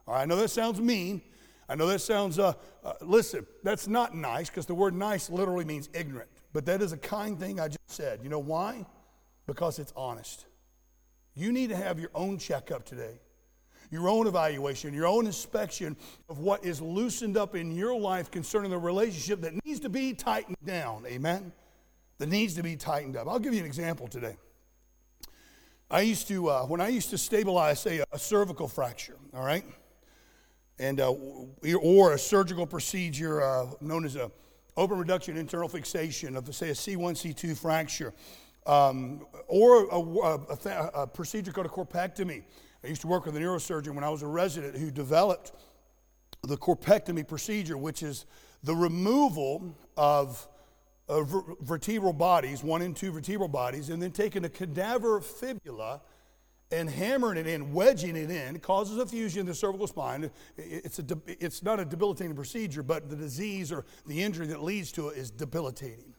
All 0.05 0.15
right, 0.15 0.23
I 0.23 0.25
know 0.25 0.35
that 0.35 0.49
sounds 0.49 0.81
mean. 0.81 1.21
I 1.69 1.75
know 1.75 1.87
that 1.87 1.99
sounds, 2.01 2.39
uh, 2.39 2.53
uh, 2.83 2.93
listen, 2.99 3.47
that's 3.63 3.87
not 3.87 4.13
nice 4.13 4.49
because 4.49 4.65
the 4.65 4.75
word 4.75 4.93
nice 4.93 5.29
literally 5.29 5.63
means 5.63 5.87
ignorant. 5.93 6.29
But 6.57 6.65
that 6.65 6.81
is 6.81 6.91
a 6.91 6.97
kind 6.97 7.39
thing 7.39 7.59
I 7.59 7.67
just 7.67 7.91
said. 7.91 8.21
You 8.23 8.29
know 8.29 8.39
why? 8.39 8.83
Because 9.45 9.77
it's 9.77 9.93
honest. 9.95 10.47
You 11.35 11.51
need 11.51 11.69
to 11.69 11.75
have 11.75 11.99
your 11.99 12.09
own 12.15 12.39
checkup 12.39 12.83
today 12.83 13.19
your 13.91 14.09
own 14.09 14.25
evaluation, 14.25 14.91
your 14.91 15.05
own 15.05 15.27
inspection 15.27 15.95
of 16.29 16.39
what 16.39 16.65
is 16.65 16.81
loosened 16.81 17.37
up 17.37 17.55
in 17.55 17.75
your 17.75 17.97
life 17.97 18.31
concerning 18.31 18.71
the 18.71 18.77
relationship 18.77 19.41
that 19.41 19.53
needs 19.65 19.79
to 19.81 19.89
be 19.89 20.13
tightened 20.13 20.57
down. 20.65 21.05
Amen? 21.05 21.53
That 22.17 22.27
needs 22.27 22.55
to 22.55 22.63
be 22.63 22.75
tightened 22.75 23.15
up. 23.15 23.27
I'll 23.27 23.37
give 23.37 23.53
you 23.53 23.59
an 23.59 23.65
example 23.67 24.07
today. 24.07 24.35
I 25.91 26.01
used 26.01 26.27
to, 26.29 26.49
uh, 26.49 26.63
when 26.63 26.81
I 26.81 26.87
used 26.87 27.11
to 27.11 27.19
stabilize, 27.19 27.79
say, 27.79 27.99
a, 27.99 28.05
a 28.11 28.19
cervical 28.19 28.67
fracture, 28.67 29.15
all 29.33 29.45
right? 29.45 29.63
And, 30.79 30.99
uh, 30.99 31.13
or 31.81 32.13
a 32.13 32.19
surgical 32.19 32.65
procedure 32.65 33.43
uh, 33.43 33.67
known 33.79 34.03
as 34.03 34.15
a 34.15 34.31
open 34.77 34.97
reduction 34.97 35.35
internal 35.35 35.67
fixation 35.67 36.37
of, 36.37 36.53
say, 36.55 36.69
a 36.69 36.73
C1, 36.73 37.13
C2 37.13 37.57
fracture, 37.57 38.13
um, 38.67 39.25
or 39.47 39.87
a, 39.89 39.99
a, 39.99 41.01
a, 41.01 41.07
procedure 41.07 41.51
called 41.51 41.65
a 41.65 41.69
corpectomy. 41.69 42.43
I 42.83 42.87
used 42.87 43.01
to 43.01 43.07
work 43.07 43.25
with 43.25 43.35
a 43.35 43.39
neurosurgeon 43.39 43.95
when 43.95 44.03
I 44.03 44.09
was 44.09 44.21
a 44.21 44.27
resident 44.27 44.77
who 44.77 44.91
developed 44.91 45.51
the 46.43 46.57
corpectomy 46.57 47.27
procedure, 47.27 47.77
which 47.77 48.03
is 48.03 48.25
the 48.63 48.75
removal 48.75 49.75
of, 49.97 50.47
of 51.09 51.33
vertebral 51.61 52.13
bodies, 52.13 52.63
one 52.63 52.81
and 52.83 52.95
two 52.95 53.11
vertebral 53.11 53.47
bodies, 53.47 53.89
and 53.89 54.01
then 54.01 54.11
taking 54.11 54.45
a 54.45 54.49
cadaver 54.49 55.21
fibula 55.21 56.01
and 56.71 56.89
hammering 56.89 57.37
it 57.37 57.47
in, 57.47 57.73
wedging 57.73 58.15
it 58.15 58.29
in, 58.29 58.59
causes 58.59 58.97
a 58.97 59.05
fusion 59.05 59.41
in 59.41 59.45
the 59.45 59.55
cervical 59.55 59.87
spine. 59.87 60.29
It's, 60.57 60.99
a, 60.99 61.05
it's 61.27 61.63
not 61.63 61.79
a 61.79 61.85
debilitating 61.85 62.35
procedure, 62.35 62.83
but 62.83 63.09
the 63.09 63.15
disease 63.15 63.71
or 63.71 63.85
the 64.05 64.21
injury 64.21 64.47
that 64.47 64.61
leads 64.61 64.91
to 64.93 65.09
it 65.09 65.17
is 65.17 65.31
debilitating. 65.31 66.13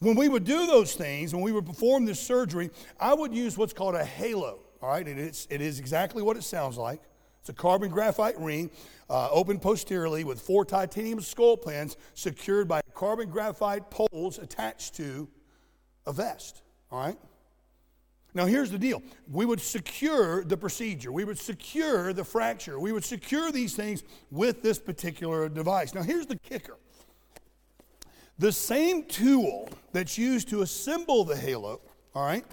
When 0.00 0.16
we 0.16 0.28
would 0.28 0.44
do 0.44 0.66
those 0.66 0.94
things, 0.94 1.32
when 1.32 1.44
we 1.44 1.52
would 1.52 1.64
perform 1.64 2.06
this 2.06 2.18
surgery, 2.18 2.70
I 2.98 3.14
would 3.14 3.32
use 3.32 3.56
what's 3.56 3.72
called 3.72 3.94
a 3.94 4.04
halo. 4.04 4.58
All 4.82 4.88
right, 4.88 5.06
and 5.06 5.18
it's, 5.18 5.46
it 5.48 5.60
is 5.60 5.78
exactly 5.78 6.24
what 6.24 6.36
it 6.36 6.42
sounds 6.42 6.76
like. 6.76 7.00
It's 7.38 7.48
a 7.48 7.52
carbon 7.52 7.88
graphite 7.88 8.38
ring, 8.38 8.70
uh, 9.08 9.28
open 9.30 9.60
posteriorly 9.60 10.24
with 10.24 10.40
four 10.40 10.64
titanium 10.64 11.20
skull 11.20 11.56
pins 11.56 11.96
secured 12.14 12.66
by 12.66 12.80
carbon 12.94 13.30
graphite 13.30 13.90
poles 13.90 14.38
attached 14.38 14.94
to 14.96 15.28
a 16.06 16.12
vest. 16.12 16.62
All 16.90 17.00
right? 17.00 17.18
Now, 18.34 18.46
here's 18.46 18.70
the 18.70 18.78
deal 18.78 19.02
we 19.30 19.44
would 19.44 19.60
secure 19.60 20.42
the 20.44 20.56
procedure, 20.56 21.12
we 21.12 21.24
would 21.24 21.38
secure 21.38 22.12
the 22.12 22.24
fracture, 22.24 22.78
we 22.78 22.92
would 22.92 23.04
secure 23.04 23.52
these 23.52 23.74
things 23.74 24.02
with 24.30 24.62
this 24.62 24.78
particular 24.78 25.48
device. 25.48 25.94
Now, 25.94 26.02
here's 26.02 26.26
the 26.26 26.36
kicker 26.36 26.78
the 28.38 28.52
same 28.52 29.04
tool 29.04 29.68
that's 29.92 30.18
used 30.18 30.48
to 30.48 30.62
assemble 30.62 31.24
the 31.24 31.36
halo, 31.36 31.80
all 32.14 32.24
right, 32.24 32.44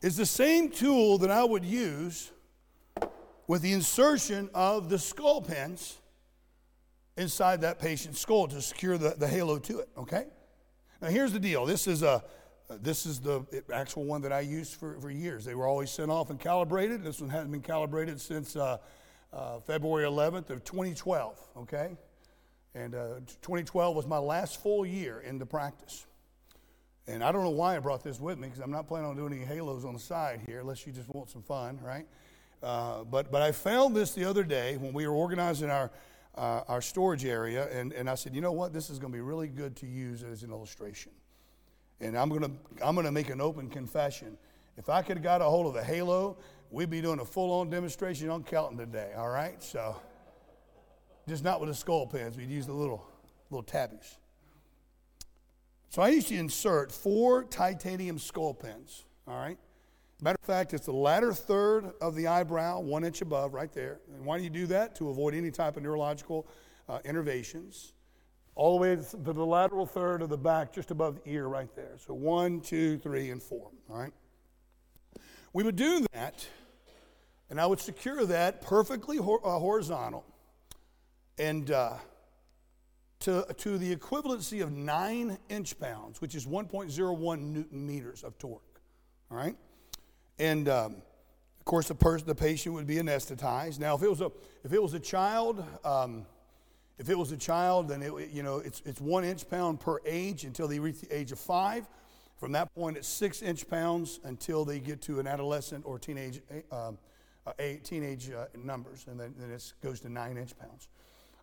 is 0.00 0.16
the 0.16 0.26
same 0.26 0.70
tool 0.70 1.18
that 1.18 1.30
I 1.30 1.44
would 1.44 1.64
use 1.64 2.30
with 3.46 3.62
the 3.62 3.72
insertion 3.72 4.48
of 4.54 4.88
the 4.88 4.98
skull 4.98 5.42
pins 5.42 5.98
inside 7.16 7.60
that 7.62 7.78
patient's 7.78 8.20
skull 8.20 8.46
to 8.48 8.62
secure 8.62 8.98
the, 8.98 9.10
the 9.10 9.28
halo 9.28 9.58
to 9.58 9.80
it, 9.80 9.88
okay? 9.96 10.26
Now 11.00 11.08
here's 11.08 11.32
the 11.32 11.40
deal. 11.40 11.66
This 11.66 11.86
is 11.86 12.02
a 12.02 12.24
this 12.68 13.06
is 13.06 13.20
the 13.20 13.44
actual 13.72 14.04
one 14.04 14.22
that 14.22 14.32
I 14.32 14.40
used 14.40 14.74
for, 14.74 14.98
for 15.00 15.10
years. 15.10 15.44
They 15.44 15.54
were 15.54 15.66
always 15.66 15.90
sent 15.90 16.10
off 16.10 16.30
and 16.30 16.40
calibrated. 16.40 17.04
This 17.04 17.20
one 17.20 17.30
hasn't 17.30 17.52
been 17.52 17.62
calibrated 17.62 18.20
since 18.20 18.56
uh, 18.56 18.78
uh, 19.32 19.60
February 19.60 20.04
11th 20.04 20.50
of 20.50 20.64
2012, 20.64 21.38
okay? 21.58 21.96
And 22.74 22.94
uh, 22.94 23.20
2012 23.42 23.96
was 23.96 24.06
my 24.06 24.18
last 24.18 24.62
full 24.62 24.84
year 24.84 25.20
in 25.20 25.38
the 25.38 25.46
practice. 25.46 26.06
And 27.06 27.22
I 27.22 27.30
don't 27.30 27.44
know 27.44 27.50
why 27.50 27.76
I 27.76 27.78
brought 27.78 28.02
this 28.02 28.18
with 28.18 28.38
me 28.38 28.48
because 28.48 28.60
I'm 28.60 28.70
not 28.70 28.88
planning 28.88 29.08
on 29.08 29.16
doing 29.16 29.32
any 29.32 29.44
halos 29.44 29.84
on 29.84 29.94
the 29.94 30.00
side 30.00 30.40
here 30.44 30.60
unless 30.60 30.86
you 30.86 30.92
just 30.92 31.08
want 31.08 31.30
some 31.30 31.42
fun, 31.42 31.78
right? 31.80 32.06
Uh, 32.62 33.04
but, 33.04 33.30
but 33.30 33.42
I 33.42 33.52
found 33.52 33.94
this 33.94 34.12
the 34.12 34.24
other 34.24 34.42
day 34.42 34.76
when 34.76 34.92
we 34.92 35.06
were 35.06 35.14
organizing 35.14 35.70
our, 35.70 35.92
uh, 36.34 36.62
our 36.66 36.82
storage 36.82 37.24
area, 37.24 37.68
and, 37.70 37.92
and 37.92 38.10
I 38.10 38.16
said, 38.16 38.34
you 38.34 38.40
know 38.40 38.52
what? 38.52 38.72
This 38.72 38.90
is 38.90 38.98
going 38.98 39.12
to 39.12 39.16
be 39.16 39.22
really 39.22 39.48
good 39.48 39.76
to 39.76 39.86
use 39.86 40.24
as 40.24 40.42
an 40.42 40.50
illustration. 40.50 41.12
And 42.00 42.16
I'm 42.16 42.28
going 42.28 42.42
to 42.42 42.50
I'm 42.84 42.94
going 42.94 43.06
to 43.06 43.12
make 43.12 43.30
an 43.30 43.40
open 43.40 43.68
confession. 43.68 44.36
If 44.76 44.88
I 44.88 45.02
could 45.02 45.16
have 45.16 45.24
got 45.24 45.40
a 45.40 45.44
hold 45.44 45.66
of 45.66 45.74
the 45.74 45.82
halo, 45.82 46.36
we'd 46.70 46.90
be 46.90 47.00
doing 47.00 47.20
a 47.20 47.24
full 47.24 47.52
on 47.60 47.70
demonstration 47.70 48.28
on 48.28 48.42
Kelton 48.42 48.76
today, 48.76 49.12
all 49.16 49.30
right? 49.30 49.62
So, 49.62 49.96
just 51.28 51.42
not 51.42 51.60
with 51.60 51.70
the 51.70 51.74
skull 51.74 52.06
pins, 52.06 52.36
we'd 52.36 52.50
use 52.50 52.66
the 52.66 52.74
little, 52.74 53.06
little 53.50 53.62
tabbies. 53.62 54.18
So 55.88 56.02
I 56.02 56.08
used 56.08 56.28
to 56.28 56.34
insert 56.36 56.92
four 56.92 57.44
titanium 57.44 58.18
skull 58.18 58.52
pins, 58.52 59.04
all 59.26 59.36
right? 59.36 59.58
Matter 60.20 60.36
of 60.40 60.46
fact, 60.46 60.74
it's 60.74 60.86
the 60.86 60.92
latter 60.92 61.32
third 61.32 61.92
of 62.00 62.14
the 62.14 62.26
eyebrow, 62.26 62.80
one 62.80 63.04
inch 63.04 63.22
above, 63.22 63.54
right 63.54 63.72
there. 63.72 64.00
And 64.14 64.24
why 64.24 64.38
do 64.38 64.44
you 64.44 64.50
do 64.50 64.66
that? 64.66 64.94
To 64.96 65.10
avoid 65.10 65.34
any 65.34 65.50
type 65.50 65.76
of 65.76 65.82
neurological 65.82 66.46
uh, 66.88 67.00
innervations. 67.04 67.92
All 68.56 68.76
the 68.76 68.80
way 68.80 68.96
to 68.96 69.16
the 69.16 69.32
lateral 69.46 69.86
third 69.86 70.22
of 70.22 70.30
the 70.30 70.38
back, 70.38 70.72
just 70.72 70.90
above 70.90 71.22
the 71.22 71.30
ear, 71.30 71.46
right 71.46 71.68
there. 71.76 71.92
So 72.04 72.14
one, 72.14 72.60
two, 72.60 72.98
three, 72.98 73.30
and 73.30 73.40
four, 73.40 73.70
all 73.88 73.98
right? 73.98 74.12
We 75.52 75.62
would 75.62 75.76
do 75.76 76.04
that, 76.12 76.46
and 77.50 77.60
I 77.60 77.66
would 77.66 77.80
secure 77.80 78.24
that 78.26 78.62
perfectly 78.62 79.18
uh, 79.18 79.22
horizontal. 79.22 80.24
And 81.38 81.70
uh, 81.70 81.98
to, 83.20 83.46
to 83.58 83.78
the 83.78 83.94
equivalency 83.94 84.62
of 84.62 84.72
nine 84.72 85.38
inch 85.48 85.78
pounds, 85.78 86.20
which 86.20 86.34
is 86.34 86.46
1.01 86.46 87.40
newton 87.40 87.86
meters 87.86 88.22
of 88.22 88.38
torque. 88.38 88.80
All 89.30 89.36
right? 89.36 89.56
And 90.38 90.68
um, 90.68 90.96
of 91.58 91.64
course, 91.64 91.88
the, 91.88 91.94
person, 91.94 92.26
the 92.26 92.34
patient 92.34 92.74
would 92.74 92.86
be 92.86 92.96
anesthetized. 92.96 93.78
Now, 93.78 93.96
if 93.96 94.02
it 94.02 94.08
was 94.08 94.20
a, 94.20 94.30
if 94.64 94.72
it 94.72 94.82
was 94.82 94.94
a 94.94 95.00
child, 95.00 95.64
um, 95.84 96.26
if 96.98 97.10
it 97.10 97.18
was 97.18 97.32
a 97.32 97.36
child, 97.36 97.88
then 97.88 98.02
it, 98.02 98.30
you 98.30 98.42
know 98.42 98.58
it's, 98.58 98.82
it's 98.84 99.00
one 99.00 99.24
inch 99.24 99.48
pound 99.48 99.80
per 99.80 99.98
age 100.04 100.44
until 100.44 100.68
they 100.68 100.78
reach 100.78 101.00
the 101.00 101.14
age 101.14 101.32
of 101.32 101.38
five. 101.38 101.86
From 102.38 102.52
that 102.52 102.74
point, 102.74 102.96
it's 102.96 103.08
six 103.08 103.42
inch 103.42 103.68
pounds 103.68 104.20
until 104.24 104.64
they 104.64 104.78
get 104.78 105.00
to 105.02 105.20
an 105.20 105.26
adolescent 105.26 105.84
or 105.86 105.98
teenage, 105.98 106.42
uh, 106.70 106.92
uh, 107.46 107.52
teenage 107.82 108.30
uh, 108.30 108.46
numbers, 108.62 109.06
and 109.08 109.18
then, 109.18 109.34
then 109.38 109.50
it 109.50 109.72
goes 109.82 110.00
to 110.00 110.08
nine 110.08 110.36
inch 110.36 110.56
pounds. 110.58 110.88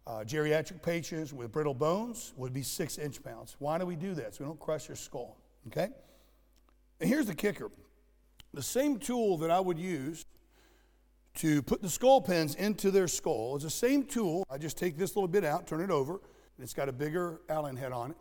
Uh, 0.06 0.24
geriatric 0.26 0.82
patients 0.82 1.34
with 1.34 1.52
brittle 1.52 1.74
bones 1.74 2.34
would 2.36 2.54
be 2.54 2.62
six 2.62 2.98
inch 2.98 3.24
pounds. 3.24 3.56
Why 3.60 3.78
do 3.78 3.86
we 3.86 3.96
do 3.96 4.14
that? 4.16 4.36
So 4.36 4.44
we 4.44 4.50
don't 4.50 4.60
crush 4.60 4.88
your 4.88 4.98
skull. 4.98 5.38
Okay? 5.68 5.90
And 7.00 7.10
here's 7.10 7.26
the 7.26 7.36
kicker 7.36 7.72
the 8.54 8.62
same 8.62 9.00
tool 9.00 9.38
that 9.40 9.50
I 9.50 9.60
would 9.60 9.80
use 9.80 10.26
to 11.36 11.62
put 11.62 11.82
the 11.82 11.90
skull 11.90 12.22
pins 12.22 12.56
into 12.56 12.92
their 12.92 13.08
skull 13.08 13.56
is 13.58 13.63
the 13.63 13.70
same 13.70 14.04
tool. 14.04 14.46
I 14.50 14.58
just 14.58 14.78
take 14.78 14.98
this 14.98 15.16
little 15.16 15.28
bit 15.28 15.44
out, 15.44 15.68
turn 15.68 15.82
it 15.82 15.90
over, 15.90 16.13
and 16.13 16.63
it's 16.63 16.74
got 16.74 16.90
a 16.90 16.94
bigger 16.94 17.42
Allen 17.50 17.75
head 17.75 17.92
on 17.92 18.12
it 18.12 18.18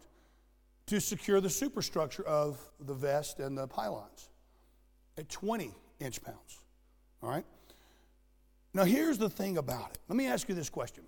to 0.87 1.01
secure 1.01 1.41
the 1.41 1.51
superstructure 1.51 2.25
of 2.25 2.59
the 2.81 2.95
vest 2.95 3.39
and 3.39 3.57
the 3.57 3.67
pylons 3.67 4.31
at 5.19 5.29
20 5.29 5.73
inch 6.01 6.23
pounds. 6.23 6.61
All 7.23 7.31
right? 7.31 7.45
Now, 8.75 8.85
here's 8.85 9.19
the 9.19 9.31
thing 9.31 9.59
about 9.59 9.91
it. 9.91 9.99
Let 10.09 10.17
me 10.17 10.27
ask 10.27 10.49
you 10.49 10.55
this 10.55 10.71
question. 10.71 11.05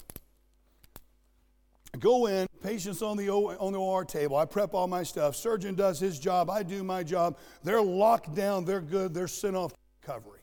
I 1.95 1.97
go 1.97 2.27
in, 2.27 2.47
patients 2.63 3.03
on 3.03 3.17
the, 3.17 3.31
o, 3.31 3.57
on 3.57 3.73
the 3.73 3.79
OR 3.79 4.05
table, 4.05 4.37
I 4.37 4.45
prep 4.45 4.75
all 4.75 4.89
my 4.89 5.03
stuff, 5.03 5.37
surgeon 5.37 5.75
does 5.75 6.01
his 6.01 6.19
job, 6.19 6.51
I 6.51 6.63
do 6.63 6.83
my 6.83 7.03
job. 7.03 7.39
They're 7.63 7.81
locked 7.81 8.35
down, 8.35 8.65
they're 8.65 8.81
good, 8.81 9.15
they're 9.15 9.29
sent 9.29 9.55
off 9.55 9.73
to 9.73 9.79
recovery. 10.03 10.41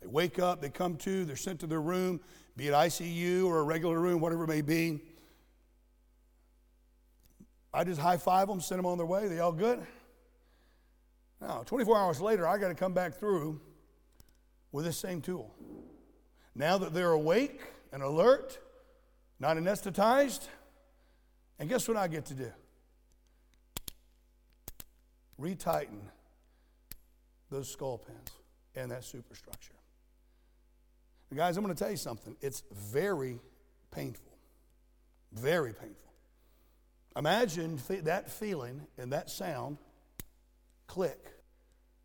They 0.00 0.06
wake 0.06 0.38
up, 0.38 0.60
they 0.60 0.70
come 0.70 0.96
to, 0.98 1.24
they're 1.24 1.36
sent 1.36 1.60
to 1.60 1.66
their 1.66 1.80
room, 1.80 2.20
be 2.56 2.68
it 2.68 2.74
ICU 2.74 3.46
or 3.46 3.58
a 3.58 3.62
regular 3.62 3.98
room, 3.98 4.20
whatever 4.20 4.44
it 4.44 4.48
may 4.48 4.62
be. 4.62 5.00
I 7.72 7.84
just 7.84 8.00
high 8.00 8.16
five 8.16 8.48
them, 8.48 8.60
send 8.60 8.78
them 8.78 8.86
on 8.86 8.98
their 8.98 9.06
way. 9.06 9.28
They 9.28 9.40
all 9.40 9.52
good? 9.52 9.84
Now, 11.40 11.62
24 11.64 11.96
hours 11.96 12.20
later, 12.20 12.46
I 12.46 12.58
got 12.58 12.68
to 12.68 12.74
come 12.74 12.92
back 12.92 13.14
through 13.14 13.60
with 14.72 14.84
this 14.84 14.98
same 14.98 15.20
tool. 15.20 15.54
Now 16.54 16.78
that 16.78 16.92
they're 16.92 17.12
awake 17.12 17.60
and 17.92 18.02
alert, 18.02 18.58
not 19.38 19.56
anesthetized, 19.56 20.48
and 21.58 21.68
guess 21.68 21.86
what 21.86 21.96
I 21.96 22.08
get 22.08 22.26
to 22.26 22.34
do? 22.34 22.50
Retighten 25.40 26.00
those 27.50 27.70
skull 27.70 27.98
pins 27.98 28.30
and 28.74 28.90
that 28.90 29.04
superstructure. 29.04 29.77
Guys, 31.36 31.56
I'm 31.56 31.64
going 31.64 31.74
to 31.74 31.78
tell 31.78 31.90
you 31.90 31.96
something. 31.96 32.36
It's 32.40 32.62
very 32.72 33.38
painful. 33.90 34.32
Very 35.32 35.72
painful. 35.72 36.12
Imagine 37.16 37.78
that 38.04 38.30
feeling 38.30 38.86
and 38.96 39.12
that 39.12 39.28
sound 39.28 39.78
click 40.86 41.32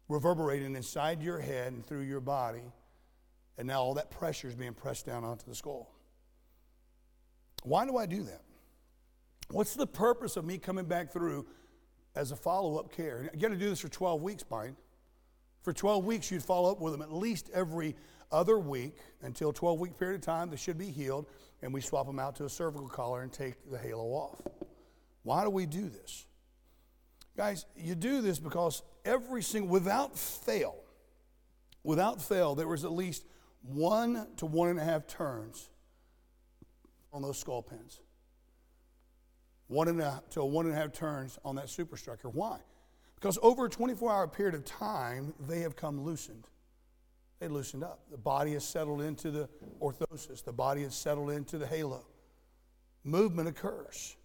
reverberating 0.09 0.75
inside 0.75 1.21
your 1.21 1.39
head 1.39 1.73
and 1.73 1.85
through 1.85 2.01
your 2.01 2.19
body, 2.19 2.63
and 3.57 3.67
now 3.67 3.81
all 3.81 3.93
that 3.93 4.11
pressure 4.11 4.47
is 4.47 4.55
being 4.55 4.73
pressed 4.73 5.05
down 5.05 5.23
onto 5.23 5.45
the 5.45 5.55
skull. 5.55 5.89
Why 7.63 7.85
do 7.85 7.97
I 7.97 8.05
do 8.05 8.23
that? 8.23 8.41
What's 9.49 9.75
the 9.75 9.87
purpose 9.87 10.35
of 10.35 10.45
me 10.45 10.57
coming 10.57 10.85
back 10.85 11.11
through 11.11 11.45
as 12.15 12.31
a 12.31 12.35
follow 12.35 12.77
up 12.77 12.91
care? 12.91 13.29
You 13.33 13.39
got 13.39 13.49
to 13.49 13.57
do 13.57 13.69
this 13.69 13.79
for 13.79 13.89
12 13.89 14.21
weeks, 14.21 14.43
Brian. 14.43 14.75
For 15.61 15.71
12 15.71 16.03
weeks, 16.05 16.29
you'd 16.29 16.43
follow 16.43 16.71
up 16.71 16.81
with 16.81 16.91
them 16.91 17.01
at 17.01 17.13
least 17.13 17.49
every 17.53 17.95
other 18.33 18.59
week 18.59 18.97
until 19.21 19.53
12 19.53 19.79
week 19.79 19.97
period 19.97 20.15
of 20.15 20.21
time. 20.21 20.49
They 20.49 20.57
should 20.57 20.77
be 20.77 20.89
healed, 20.89 21.27
and 21.61 21.73
we 21.73 21.79
swap 21.79 22.07
them 22.07 22.19
out 22.19 22.35
to 22.37 22.45
a 22.45 22.49
cervical 22.49 22.89
collar 22.89 23.21
and 23.21 23.31
take 23.31 23.53
the 23.71 23.77
halo 23.77 24.07
off. 24.07 24.41
Why 25.21 25.43
do 25.45 25.49
we 25.49 25.65
do 25.65 25.87
this? 25.87 26.25
Guys, 27.37 27.65
you 27.77 27.95
do 27.95 28.21
this 28.21 28.39
because 28.39 28.83
every 29.05 29.41
single, 29.41 29.69
without 29.69 30.17
fail, 30.17 30.75
without 31.83 32.21
fail, 32.21 32.55
there 32.55 32.67
was 32.67 32.83
at 32.83 32.91
least 32.91 33.23
one 33.61 34.27
to 34.37 34.45
one 34.45 34.69
and 34.69 34.79
a 34.79 34.83
half 34.83 35.07
turns 35.07 35.69
on 37.13 37.21
those 37.21 37.37
skull 37.37 37.61
pins. 37.61 37.99
One 39.67 39.87
and 39.87 40.01
a 40.01 40.21
to 40.31 40.43
one 40.43 40.65
and 40.65 40.75
a 40.75 40.77
half 40.77 40.91
turns 40.91 41.39
on 41.45 41.55
that 41.55 41.69
superstructure. 41.69 42.29
Why? 42.29 42.59
Because 43.15 43.39
over 43.41 43.65
a 43.65 43.69
24 43.69 44.11
hour 44.11 44.27
period 44.27 44.53
of 44.53 44.65
time, 44.65 45.33
they 45.47 45.61
have 45.61 45.75
come 45.75 46.01
loosened. 46.01 46.47
They 47.43 47.49
loosened 47.49 47.83
up. 47.83 47.99
The 48.09 48.17
body 48.17 48.53
has 48.53 48.63
settled 48.63 49.01
into 49.01 49.29
the 49.29 49.49
orthosis, 49.81 50.45
the 50.45 50.53
body 50.53 50.83
has 50.83 50.95
settled 50.95 51.29
into 51.29 51.57
the 51.57 51.67
halo. 51.67 52.05
Movement 53.03 53.49
occurs. 53.49 54.15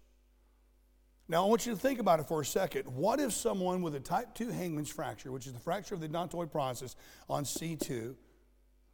Now, 1.27 1.43
I 1.43 1.49
want 1.49 1.65
you 1.65 1.73
to 1.73 1.77
think 1.77 1.99
about 1.99 2.21
it 2.21 2.29
for 2.29 2.39
a 2.39 2.45
second. 2.45 2.83
What 2.83 3.19
if 3.19 3.33
someone 3.33 3.81
with 3.81 3.93
a 3.95 3.99
type 3.99 4.33
2 4.35 4.51
Hangman's 4.51 4.89
fracture, 4.89 5.33
which 5.33 5.47
is 5.47 5.51
the 5.51 5.59
fracture 5.59 5.95
of 5.95 5.99
the 5.99 6.07
odontoid 6.07 6.49
process 6.49 6.95
on 7.29 7.43
C2, 7.43 8.15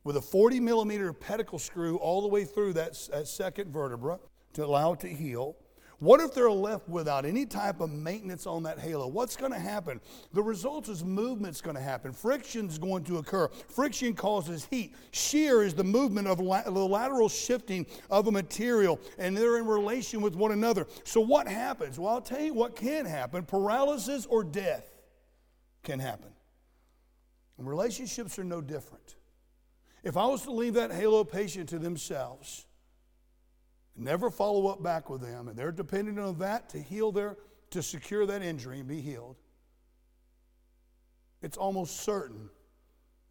with 0.03 0.17
a 0.17 0.21
40 0.21 0.59
millimeter 0.59 1.13
pedicle 1.13 1.59
screw 1.59 1.97
all 1.97 2.23
the 2.23 2.27
way 2.27 2.45
through 2.45 2.73
that, 2.73 2.97
that 3.11 3.27
second 3.27 3.71
vertebra 3.71 4.17
to 4.53 4.65
allow 4.65 4.93
it 4.93 5.01
to 5.01 5.07
heal, 5.07 5.55
what 5.99 6.19
if 6.19 6.33
they're 6.33 6.51
left 6.51 6.89
without 6.89 7.25
any 7.25 7.45
type 7.45 7.79
of 7.79 7.91
maintenance 7.91 8.45
on 8.45 8.63
that 8.63 8.79
halo? 8.79 9.07
What's 9.07 9.35
going 9.35 9.51
to 9.51 9.59
happen? 9.59 10.01
The 10.33 10.43
result 10.43 10.89
is 10.89 11.03
movement's 11.03 11.61
going 11.61 11.75
to 11.75 11.81
happen. 11.81 12.11
Friction's 12.11 12.77
going 12.77 13.03
to 13.05 13.17
occur. 13.17 13.47
Friction 13.69 14.13
causes 14.13 14.67
heat. 14.69 14.93
Shear 15.11 15.63
is 15.63 15.73
the 15.73 15.83
movement 15.83 16.27
of 16.27 16.39
la- 16.39 16.63
the 16.63 16.71
lateral 16.71 17.29
shifting 17.29 17.85
of 18.09 18.27
a 18.27 18.31
material, 18.31 18.99
and 19.17 19.35
they're 19.35 19.57
in 19.57 19.65
relation 19.65 20.21
with 20.21 20.35
one 20.35 20.51
another. 20.51 20.87
So 21.03 21.21
what 21.21 21.47
happens? 21.47 21.97
Well, 21.97 22.13
I'll 22.13 22.21
tell 22.21 22.41
you 22.41 22.53
what 22.53 22.75
can 22.75 23.05
happen. 23.05 23.43
Paralysis 23.43 24.25
or 24.25 24.43
death 24.43 24.89
can 25.83 25.99
happen. 25.99 26.31
And 27.57 27.67
relationships 27.67 28.37
are 28.37 28.43
no 28.43 28.59
different. 28.59 29.15
If 30.03 30.17
I 30.17 30.25
was 30.25 30.43
to 30.43 30.51
leave 30.51 30.73
that 30.73 30.91
halo 30.91 31.23
patient 31.23 31.69
to 31.69 31.79
themselves, 31.79 32.65
never 33.95 34.29
follow 34.29 34.67
up 34.67 34.83
back 34.83 35.09
with 35.09 35.21
them, 35.21 35.47
and 35.47 35.57
they're 35.57 35.71
dependent 35.71 36.19
on 36.19 36.37
that 36.39 36.69
to 36.69 36.79
heal 36.79 37.11
their, 37.11 37.37
to 37.71 37.81
secure 37.81 38.25
that 38.25 38.41
injury 38.41 38.79
and 38.79 38.87
be 38.87 39.01
healed, 39.01 39.35
it's 41.41 41.57
almost 41.57 42.01
certain 42.01 42.49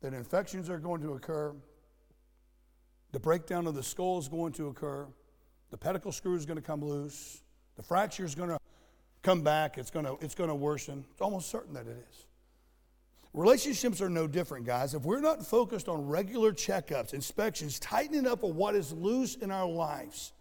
that 0.01 0.15
infections 0.15 0.69
are 0.69 0.79
going 0.79 1.03
to 1.03 1.13
occur, 1.13 1.55
the 3.13 3.21
breakdown 3.21 3.67
of 3.67 3.75
the 3.75 3.83
skull 3.83 4.19
is 4.19 4.29
going 4.29 4.53
to 4.53 4.69
occur, 4.69 5.07
the 5.71 5.77
pedicle 5.77 6.13
screw 6.13 6.35
is 6.35 6.47
going 6.47 6.57
to 6.57 6.63
come 6.63 6.85
loose, 6.85 7.43
the 7.77 7.83
fracture 7.83 8.25
is 8.25 8.35
going 8.35 8.51
to 8.51 8.59
come 9.23 9.43
back, 9.43 9.79
it's 9.79 9.91
going 9.91 10.05
to, 10.05 10.17
it's 10.21 10.35
going 10.35 10.51
to 10.51 10.55
worsen. 10.55 11.05
It's 11.11 11.21
almost 11.21 11.51
certain 11.51 11.75
that 11.75 11.87
it 11.87 12.07
is. 12.11 12.27
Relationships 13.33 14.01
are 14.01 14.11
no 14.11 14.29
different, 14.29 14.65
guys. 14.65 14.95
If 14.95 15.03
we're 15.03 15.21
not 15.21 15.45
focused 15.45 15.89
on 15.89 16.07
regular 16.07 16.53
checkups, 16.53 17.15
inspections, 17.15 17.81
tightening 17.81 18.29
up 18.29 18.45
of 18.45 18.55
what 18.55 18.77
is 18.77 18.93
loose 18.93 19.35
in 19.35 19.51
our 19.51 19.69
lives, 19.69 20.33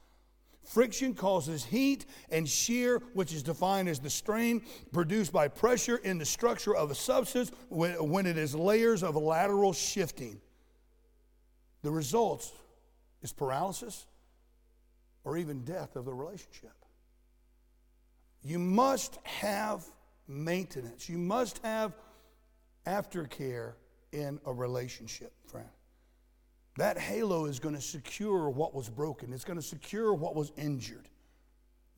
Friction 0.63 1.13
causes 1.13 1.65
heat 1.65 2.05
and 2.29 2.47
shear, 2.47 3.01
which 3.13 3.33
is 3.33 3.43
defined 3.43 3.89
as 3.89 3.99
the 3.99 4.09
strain 4.09 4.61
produced 4.91 5.31
by 5.31 5.47
pressure 5.47 5.97
in 5.97 6.17
the 6.17 6.25
structure 6.25 6.75
of 6.75 6.89
a 6.89 6.95
substance 6.95 7.51
when, 7.69 7.93
when 8.09 8.25
it 8.25 8.37
is 8.37 8.55
layers 8.55 9.03
of 9.03 9.15
lateral 9.15 9.73
shifting. 9.73 10.39
The 11.81 11.91
result 11.91 12.49
is 13.21 13.33
paralysis 13.33 14.05
or 15.23 15.37
even 15.37 15.63
death 15.63 15.95
of 15.95 16.05
the 16.05 16.13
relationship. 16.13 16.73
You 18.41 18.59
must 18.59 19.19
have 19.23 19.85
maintenance, 20.27 21.09
you 21.09 21.17
must 21.17 21.59
have 21.59 21.93
aftercare 22.85 23.73
in 24.11 24.39
a 24.45 24.53
relationship, 24.53 25.33
friend. 25.45 25.69
That 26.77 26.97
halo 26.97 27.45
is 27.45 27.59
going 27.59 27.75
to 27.75 27.81
secure 27.81 28.49
what 28.49 28.73
was 28.73 28.89
broken, 28.89 29.33
it's 29.33 29.45
going 29.45 29.59
to 29.59 29.65
secure 29.65 30.13
what 30.13 30.35
was 30.35 30.51
injured. 30.57 31.07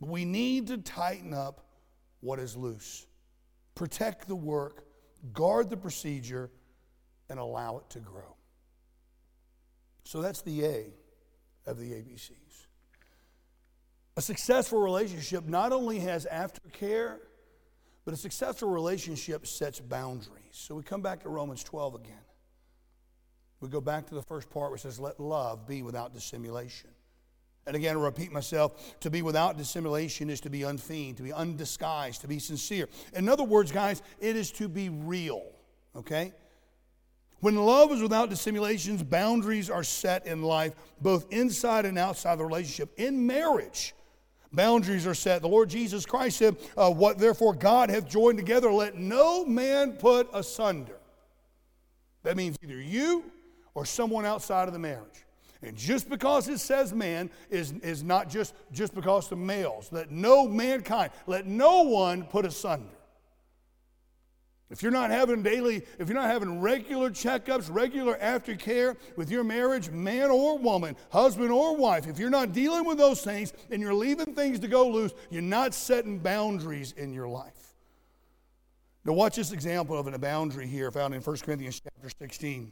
We 0.01 0.25
need 0.25 0.67
to 0.67 0.77
tighten 0.77 1.33
up 1.33 1.65
what 2.19 2.39
is 2.39 2.57
loose, 2.57 3.07
protect 3.73 4.27
the 4.27 4.35
work, 4.35 4.85
guard 5.33 5.69
the 5.69 5.77
procedure, 5.77 6.51
and 7.29 7.39
allow 7.39 7.77
it 7.77 7.89
to 7.91 7.99
grow. 7.99 8.35
So 10.03 10.21
that's 10.21 10.41
the 10.41 10.65
A 10.65 10.93
of 11.65 11.79
the 11.79 11.91
ABCs. 11.91 12.67
A 14.17 14.21
successful 14.21 14.79
relationship 14.79 15.45
not 15.45 15.71
only 15.71 15.99
has 15.99 16.27
aftercare, 16.31 17.17
but 18.05 18.13
a 18.13 18.17
successful 18.17 18.69
relationship 18.69 19.47
sets 19.47 19.79
boundaries. 19.79 20.43
So 20.51 20.75
we 20.75 20.83
come 20.83 21.01
back 21.01 21.23
to 21.23 21.29
Romans 21.29 21.63
12 21.63 21.95
again. 21.95 22.24
We 23.61 23.69
go 23.69 23.81
back 23.81 24.07
to 24.07 24.15
the 24.15 24.21
first 24.21 24.49
part 24.49 24.71
which 24.71 24.81
says, 24.81 24.99
Let 24.99 25.19
love 25.19 25.67
be 25.67 25.81
without 25.81 26.13
dissimulation. 26.13 26.89
And 27.67 27.75
again, 27.75 27.97
I 27.97 27.99
repeat 27.99 28.31
myself 28.31 28.99
to 28.99 29.09
be 29.09 29.21
without 29.21 29.57
dissimulation 29.57 30.29
is 30.29 30.39
to 30.41 30.49
be 30.49 30.63
unfeigned, 30.63 31.17
to 31.17 31.23
be 31.23 31.33
undisguised, 31.33 32.21
to 32.21 32.27
be 32.27 32.37
sincere. 32.37 32.87
In 33.13 33.27
other 33.27 33.43
words, 33.43 33.71
guys, 33.71 34.03
it 34.19 34.35
is 34.35 34.51
to 34.53 34.67
be 34.67 34.89
real, 34.89 35.43
okay? 35.95 36.31
When 37.39 37.55
love 37.55 37.91
is 37.91 38.01
without 38.01 38.29
dissimulations, 38.29 39.01
boundaries 39.01 39.69
are 39.69 39.83
set 39.83 40.27
in 40.27 40.43
life, 40.43 40.73
both 41.01 41.31
inside 41.31 41.85
and 41.85 41.97
outside 41.97 42.37
the 42.37 42.45
relationship. 42.45 42.93
In 42.97 43.25
marriage, 43.25 43.95
boundaries 44.53 45.07
are 45.07 45.15
set. 45.15 45.41
The 45.41 45.47
Lord 45.47 45.69
Jesus 45.69 46.05
Christ 46.05 46.37
said, 46.37 46.57
uh, 46.77 46.91
What 46.91 47.17
therefore 47.17 47.53
God 47.55 47.89
hath 47.89 48.07
joined 48.07 48.37
together, 48.37 48.71
let 48.71 48.95
no 48.95 49.43
man 49.43 49.93
put 49.93 50.29
asunder. 50.33 50.97
That 52.23 52.37
means 52.37 52.57
either 52.63 52.79
you 52.79 53.23
or 53.75 53.85
someone 53.85 54.25
outside 54.25 54.67
of 54.67 54.73
the 54.73 54.79
marriage. 54.79 55.25
And 55.61 55.77
just 55.77 56.09
because 56.09 56.47
it 56.47 56.59
says 56.59 56.93
man 56.93 57.29
is, 57.49 57.71
is 57.83 58.03
not 58.03 58.29
just, 58.29 58.55
just 58.71 58.95
because 58.95 59.29
the 59.29 59.35
males. 59.35 59.89
Let 59.91 60.11
no 60.11 60.47
mankind, 60.47 61.11
let 61.27 61.45
no 61.45 61.83
one 61.83 62.23
put 62.23 62.45
asunder. 62.45 62.89
If 64.71 64.81
you're 64.81 64.91
not 64.91 65.11
having 65.11 65.43
daily, 65.43 65.83
if 65.99 66.09
you're 66.09 66.17
not 66.17 66.29
having 66.29 66.59
regular 66.59 67.11
checkups, 67.11 67.67
regular 67.71 68.17
aftercare 68.17 68.97
with 69.15 69.29
your 69.29 69.43
marriage, 69.43 69.91
man 69.91 70.31
or 70.31 70.57
woman, 70.57 70.95
husband 71.11 71.51
or 71.51 71.77
wife, 71.77 72.07
if 72.07 72.17
you're 72.17 72.31
not 72.31 72.51
dealing 72.51 72.83
with 72.83 72.97
those 72.97 73.21
things 73.21 73.53
and 73.69 73.79
you're 73.79 73.93
leaving 73.93 74.33
things 74.33 74.59
to 74.59 74.67
go 74.67 74.87
loose, 74.87 75.13
you're 75.29 75.43
not 75.43 75.75
setting 75.75 76.17
boundaries 76.17 76.93
in 76.93 77.13
your 77.13 77.27
life. 77.27 77.75
Now, 79.03 79.13
watch 79.13 79.35
this 79.35 79.51
example 79.51 79.99
of 79.99 80.11
a 80.11 80.17
boundary 80.17 80.65
here 80.65 80.91
found 80.91 81.13
in 81.13 81.21
1 81.21 81.37
Corinthians 81.37 81.79
chapter 81.79 82.09
16. 82.17 82.71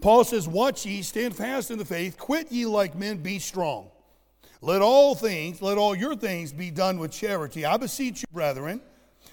Paul 0.00 0.24
says, 0.24 0.46
Watch 0.46 0.84
ye, 0.86 1.02
stand 1.02 1.34
fast 1.34 1.70
in 1.70 1.78
the 1.78 1.84
faith, 1.84 2.18
quit 2.18 2.52
ye 2.52 2.66
like 2.66 2.94
men, 2.94 3.18
be 3.18 3.38
strong. 3.38 3.90
Let 4.60 4.82
all 4.82 5.14
things, 5.14 5.60
let 5.62 5.78
all 5.78 5.94
your 5.94 6.16
things 6.16 6.52
be 6.52 6.70
done 6.70 6.98
with 6.98 7.12
charity. 7.12 7.64
I 7.64 7.76
beseech 7.76 8.22
you, 8.22 8.26
brethren. 8.32 8.80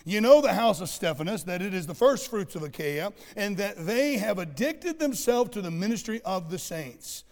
You 0.05 0.19
know 0.19 0.41
the 0.41 0.53
house 0.53 0.81
of 0.81 0.89
Stephanas, 0.89 1.45
that 1.45 1.61
it 1.61 1.73
is 1.73 1.87
the 1.87 1.95
first 1.95 2.29
fruits 2.29 2.55
of 2.55 2.63
Achaia, 2.63 3.13
and 3.37 3.55
that 3.57 3.85
they 3.85 4.17
have 4.17 4.37
addicted 4.37 4.99
themselves 4.99 5.51
to 5.51 5.61
the 5.61 5.71
ministry 5.71 6.21
of 6.25 6.51
the 6.51 6.59
saints. 6.59 7.23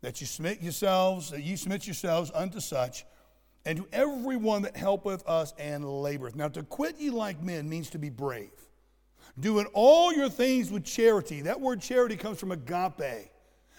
That 0.00 0.20
you 0.20 0.26
submit 0.26 0.62
yourselves, 0.62 1.30
that 1.30 1.42
you 1.42 1.56
submit 1.56 1.86
yourselves 1.86 2.30
unto 2.32 2.60
such, 2.60 3.04
and 3.64 3.78
to 3.78 3.88
everyone 3.92 4.62
that 4.62 4.76
helpeth 4.76 5.26
us 5.26 5.52
and 5.58 5.84
laboreth. 5.84 6.36
Now, 6.36 6.48
to 6.48 6.62
quit 6.62 6.98
ye 6.98 7.10
like 7.10 7.42
men 7.42 7.68
means 7.68 7.90
to 7.90 7.98
be 7.98 8.10
brave. 8.10 8.69
Doing 9.38 9.66
all 9.72 10.12
your 10.12 10.28
things 10.28 10.70
with 10.70 10.84
charity. 10.84 11.42
That 11.42 11.60
word 11.60 11.80
charity 11.80 12.16
comes 12.16 12.40
from 12.40 12.52
agape. 12.52 13.30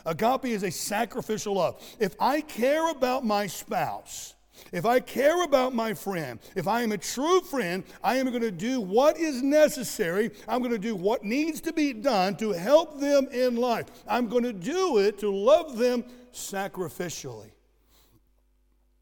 Agape 0.05 0.45
is 0.45 0.63
a 0.63 0.71
sacrificial 0.71 1.55
love. 1.55 1.81
If 1.99 2.15
I 2.19 2.41
care 2.41 2.89
about 2.89 3.25
my 3.25 3.47
spouse, 3.47 4.35
if 4.71 4.85
I 4.85 4.99
care 4.99 5.43
about 5.43 5.73
my 5.73 5.93
friend, 5.93 6.39
if 6.55 6.67
I 6.67 6.81
am 6.81 6.91
a 6.91 6.97
true 6.97 7.41
friend, 7.41 7.83
I 8.03 8.15
am 8.17 8.27
going 8.27 8.41
to 8.41 8.51
do 8.51 8.79
what 8.79 9.17
is 9.17 9.41
necessary. 9.41 10.31
I'm 10.47 10.59
going 10.59 10.71
to 10.71 10.79
do 10.79 10.95
what 10.95 11.23
needs 11.23 11.61
to 11.61 11.73
be 11.73 11.93
done 11.93 12.35
to 12.37 12.51
help 12.51 12.99
them 12.99 13.27
in 13.31 13.55
life. 13.55 13.87
I'm 14.07 14.27
going 14.27 14.43
to 14.43 14.53
do 14.53 14.99
it 14.99 15.19
to 15.19 15.29
love 15.29 15.77
them 15.77 16.03
sacrificially. 16.33 17.51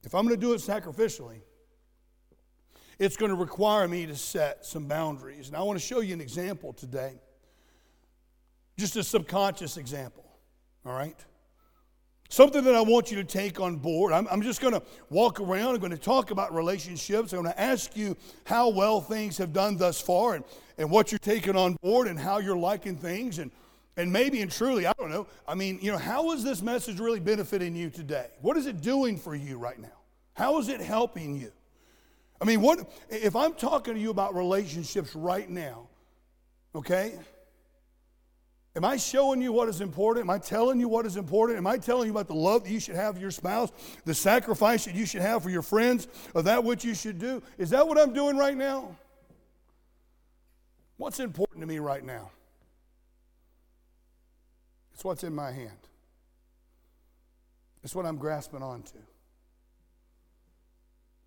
If 0.03 0.15
I'm 0.15 0.25
going 0.25 0.39
to 0.39 0.45
do 0.45 0.53
it 0.53 0.61
sacrificially, 0.61 1.41
it's 2.99 3.15
going 3.15 3.29
to 3.29 3.35
require 3.35 3.87
me 3.87 4.05
to 4.05 4.15
set 4.15 4.65
some 4.65 4.85
boundaries. 4.85 5.47
And 5.47 5.55
I 5.55 5.61
want 5.63 5.79
to 5.79 5.85
show 5.85 6.01
you 6.01 6.13
an 6.13 6.21
example 6.21 6.73
today. 6.73 7.13
Just 8.77 8.97
a 8.97 9.03
subconscious 9.03 9.77
example, 9.77 10.25
all 10.85 10.93
right? 10.93 11.17
Something 12.27 12.63
that 12.65 12.75
I 12.75 12.81
want 12.81 13.09
you 13.09 13.17
to 13.17 13.23
take 13.23 13.59
on 13.59 13.77
board. 13.77 14.13
I'm, 14.13 14.27
I'm 14.29 14.41
just 14.41 14.61
going 14.61 14.73
to 14.73 14.83
walk 15.09 15.39
around. 15.39 15.75
I'm 15.75 15.79
going 15.79 15.91
to 15.91 15.97
talk 15.97 16.29
about 16.29 16.53
relationships. 16.53 17.33
I'm 17.33 17.41
going 17.41 17.53
to 17.53 17.59
ask 17.59 17.95
you 17.97 18.15
how 18.45 18.69
well 18.69 19.01
things 19.01 19.37
have 19.37 19.53
done 19.53 19.77
thus 19.77 19.99
far 19.99 20.35
and, 20.35 20.43
and 20.77 20.91
what 20.91 21.11
you're 21.11 21.19
taking 21.19 21.55
on 21.55 21.77
board 21.81 22.07
and 22.07 22.19
how 22.19 22.37
you're 22.37 22.57
liking 22.57 22.97
things. 22.97 23.39
And, 23.39 23.49
and 23.97 24.13
maybe 24.13 24.41
and 24.41 24.51
truly, 24.51 24.85
I 24.85 24.93
don't 24.99 25.09
know. 25.09 25.25
I 25.47 25.55
mean, 25.55 25.79
you 25.81 25.91
know, 25.91 25.97
how 25.97 26.31
is 26.31 26.43
this 26.43 26.61
message 26.61 26.99
really 26.99 27.19
benefiting 27.19 27.75
you 27.75 27.89
today? 27.89 28.27
What 28.41 28.57
is 28.57 28.67
it 28.67 28.81
doing 28.81 29.17
for 29.17 29.35
you 29.35 29.57
right 29.57 29.79
now? 29.79 29.87
How 30.33 30.59
is 30.59 30.69
it 30.69 30.81
helping 30.81 31.35
you? 31.35 31.51
I 32.41 32.45
mean, 32.45 32.61
what 32.61 32.89
if 33.09 33.35
I'm 33.35 33.53
talking 33.53 33.93
to 33.93 33.99
you 33.99 34.11
about 34.11 34.35
relationships 34.35 35.15
right 35.15 35.49
now? 35.49 35.87
Okay? 36.73 37.13
Am 38.75 38.85
I 38.85 38.97
showing 38.97 39.41
you 39.41 39.51
what 39.51 39.67
is 39.67 39.81
important? 39.81 40.25
Am 40.25 40.29
I 40.29 40.37
telling 40.37 40.79
you 40.79 40.87
what 40.87 41.05
is 41.05 41.17
important? 41.17 41.57
Am 41.57 41.67
I 41.67 41.77
telling 41.77 42.05
you 42.05 42.11
about 42.11 42.27
the 42.27 42.35
love 42.35 42.63
that 42.63 42.69
you 42.69 42.79
should 42.79 42.95
have 42.95 43.15
for 43.15 43.21
your 43.21 43.31
spouse, 43.31 43.71
the 44.05 44.13
sacrifice 44.13 44.85
that 44.85 44.95
you 44.95 45.05
should 45.05 45.21
have 45.21 45.43
for 45.43 45.49
your 45.49 45.63
friends, 45.63 46.07
or 46.33 46.43
that 46.43 46.63
which 46.63 46.85
you 46.85 46.93
should 46.93 47.19
do? 47.19 47.41
Is 47.57 47.71
that 47.71 47.87
what 47.87 47.99
I'm 47.99 48.13
doing 48.13 48.37
right 48.37 48.55
now? 48.55 48.95
What's 50.97 51.19
important 51.19 51.61
to 51.61 51.67
me 51.67 51.79
right 51.79 52.03
now? 52.03 52.31
It's 54.93 55.03
what's 55.03 55.23
in 55.23 55.33
my 55.33 55.51
hand. 55.51 55.79
It's 57.83 57.95
what 57.95 58.05
I'm 58.05 58.17
grasping 58.17 58.61
onto. 58.61 58.97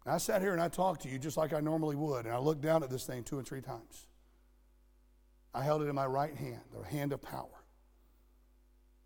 I 0.05 0.19
sat 0.19 0.43
here 0.43 0.53
and 0.53 0.61
I 0.61 0.69
talked 0.69 1.03
to 1.03 1.09
you 1.09 1.19
just 1.19 1.37
like 1.37 1.53
I 1.53 1.61
normally 1.61 1.97
would, 1.97 2.27
and 2.27 2.35
I 2.35 2.39
looked 2.39 2.61
down 2.61 2.83
at 2.83 2.91
this 2.91 3.05
thing 3.05 3.23
two 3.23 3.39
and 3.39 3.47
three 3.47 3.61
times. 3.61 4.07
I 5.55 5.63
held 5.63 5.83
it 5.83 5.87
in 5.87 5.95
my 5.95 6.07
right 6.07 6.35
hand, 6.35 6.61
the 6.77 6.85
hand 6.85 7.13
of 7.13 7.23
power. 7.23 7.63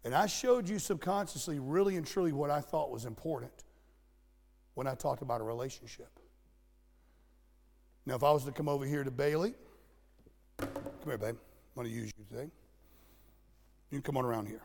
And 0.05 0.15
I 0.15 0.27
showed 0.27 0.69
you 0.69 0.79
subconsciously, 0.79 1.59
really 1.59 1.97
and 1.97 2.07
truly, 2.07 2.33
what 2.33 2.51
I 2.51 2.61
thought 2.61 2.91
was 2.91 3.05
important 3.05 3.53
when 4.75 4.87
I 4.87 4.95
talked 4.95 5.23
about 5.23 5.41
a 5.41 5.45
relationship. 5.45 6.09
Now, 8.07 8.15
if 8.15 8.23
I 8.23 8.31
was 8.31 8.45
to 8.45 8.53
come 8.53 8.69
over 8.69 8.85
here 8.85 9.03
to 9.03 9.11
Bailey, 9.11 9.55
come 10.59 10.69
here, 11.05 11.19
babe. 11.19 11.35
I'm 11.35 11.83
going 11.83 11.89
to 11.89 11.93
use 11.93 12.13
you 12.17 12.25
today. 12.25 12.51
You 13.91 13.99
can 13.99 14.03
come 14.03 14.17
on 14.17 14.25
around 14.25 14.47
here. 14.47 14.63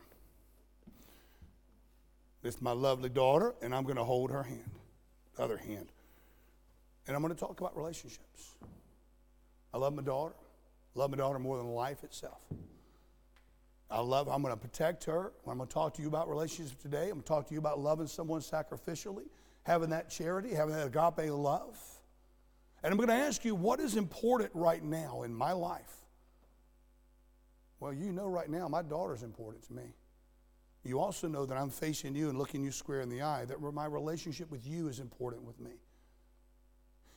This 2.42 2.54
is 2.54 2.62
my 2.62 2.72
lovely 2.72 3.08
daughter, 3.08 3.54
and 3.62 3.74
I'm 3.74 3.82
going 3.82 3.96
to 3.96 4.04
hold 4.04 4.30
her 4.30 4.44
hand, 4.44 4.70
the 5.36 5.42
other 5.42 5.56
hand. 5.56 5.88
And 7.06 7.16
I'm 7.16 7.22
going 7.22 7.34
to 7.34 7.40
talk 7.40 7.60
about 7.60 7.76
relationships. 7.76 8.56
I 9.74 9.78
love 9.78 9.94
my 9.94 10.02
daughter. 10.02 10.34
Love 10.94 11.10
my 11.10 11.16
daughter 11.16 11.38
more 11.38 11.56
than 11.56 11.68
life 11.68 12.04
itself. 12.04 12.40
I 13.90 14.00
love, 14.00 14.28
I'm 14.28 14.40
going 14.42 14.54
to 14.54 14.60
protect 14.60 15.04
her. 15.04 15.32
I'm 15.46 15.58
going 15.58 15.68
to 15.68 15.74
talk 15.74 15.94
to 15.94 16.02
you 16.02 16.08
about 16.08 16.28
relationships 16.28 16.80
today. 16.82 17.04
I'm 17.04 17.10
going 17.10 17.22
to 17.22 17.28
talk 17.28 17.46
to 17.48 17.54
you 17.54 17.60
about 17.60 17.78
loving 17.78 18.06
someone 18.06 18.40
sacrificially, 18.40 19.24
having 19.64 19.90
that 19.90 20.10
charity, 20.10 20.54
having 20.54 20.74
that 20.74 20.86
agape 20.86 21.30
love. 21.30 21.78
And 22.82 22.90
I'm 22.90 22.96
going 22.96 23.08
to 23.08 23.14
ask 23.14 23.44
you, 23.44 23.54
what 23.54 23.80
is 23.80 23.96
important 23.96 24.50
right 24.54 24.82
now 24.82 25.22
in 25.22 25.34
my 25.34 25.52
life? 25.52 25.96
Well, 27.80 27.92
you 27.92 28.12
know 28.12 28.28
right 28.28 28.48
now, 28.48 28.68
my 28.68 28.82
daughter's 28.82 29.22
important 29.22 29.64
to 29.64 29.74
me. 29.74 29.94
You 30.84 30.98
also 30.98 31.28
know 31.28 31.46
that 31.46 31.56
I'm 31.56 31.70
facing 31.70 32.14
you 32.14 32.28
and 32.28 32.38
looking 32.38 32.64
you 32.64 32.72
square 32.72 33.02
in 33.02 33.08
the 33.08 33.22
eye, 33.22 33.44
that 33.44 33.60
my 33.60 33.86
relationship 33.86 34.50
with 34.50 34.66
you 34.66 34.88
is 34.88 35.00
important 35.00 35.44
with 35.44 35.60
me. 35.60 35.72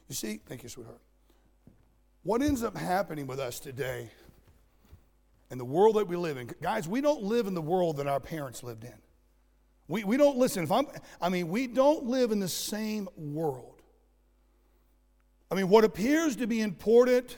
You 0.08 0.15
see, 0.15 0.39
thank 0.46 0.63
you, 0.63 0.70
sweetheart. 0.70 1.02
What 2.24 2.41
ends 2.41 2.63
up 2.63 2.76
happening 2.76 3.28
with 3.28 3.39
us 3.39 3.60
today 3.60 4.10
in 5.52 5.58
the 5.58 5.65
world 5.65 5.96
that 5.96 6.08
we 6.08 6.15
live 6.15 6.38
in, 6.38 6.50
guys, 6.62 6.88
we 6.88 7.02
don't 7.02 7.24
live 7.24 7.48
in 7.48 7.54
the 7.54 7.62
world 7.62 7.98
that 7.98 8.08
our 8.08 8.20
parents 8.20 8.63
lived 8.63 8.84
in. 8.84 8.94
We, 9.88 10.04
we 10.04 10.18
don't 10.18 10.38
listen. 10.38 10.63
If 10.63 10.72
I'm, 10.72 10.88
I 11.22 11.30
mean, 11.30 11.50
we 11.50 11.68
don't 11.68 12.06
live 12.06 12.32
in 12.32 12.39
the 12.39 12.48
same 12.48 13.08
world. 13.15 13.82
I 15.52 15.56
mean, 15.56 15.70
what 15.70 15.84
appears 15.84 16.36
to 16.38 16.48
be 16.48 16.62
important 16.62 17.38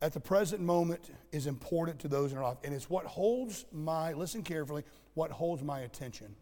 at 0.00 0.12
the 0.12 0.20
present 0.20 0.62
moment 0.62 1.10
is 1.32 1.46
important 1.46 1.98
to 2.00 2.08
those 2.08 2.32
in 2.32 2.38
our 2.38 2.44
life. 2.44 2.58
And 2.64 2.74
it's 2.74 2.88
what 2.88 3.04
holds 3.04 3.66
my, 3.72 4.12
listen 4.12 4.42
carefully, 4.42 4.84
what 5.14 5.30
holds 5.30 5.62
my 5.62 5.80
attention 5.80 6.34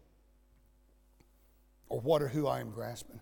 or 1.89 1.99
what 1.99 2.21
or 2.21 2.27
who 2.27 2.47
I 2.47 2.59
am 2.59 2.71
grasping. 2.71 3.19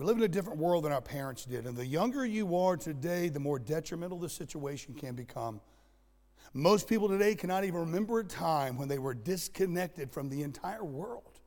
We 0.00 0.06
live 0.06 0.16
in 0.16 0.22
a 0.22 0.28
different 0.28 0.58
world 0.58 0.84
than 0.84 0.92
our 0.92 1.02
parents 1.02 1.44
did. 1.44 1.66
And 1.66 1.76
the 1.76 1.84
younger 1.84 2.24
you 2.24 2.56
are 2.56 2.74
today, 2.78 3.28
the 3.28 3.38
more 3.38 3.58
detrimental 3.58 4.18
the 4.18 4.30
situation 4.30 4.94
can 4.94 5.14
become. 5.14 5.60
Most 6.54 6.88
people 6.88 7.06
today 7.06 7.34
cannot 7.34 7.64
even 7.64 7.80
remember 7.80 8.20
a 8.20 8.24
time 8.24 8.78
when 8.78 8.88
they 8.88 8.98
were 8.98 9.12
disconnected 9.12 10.10
from 10.10 10.30
the 10.30 10.42
entire 10.42 10.82
world. 10.82 11.38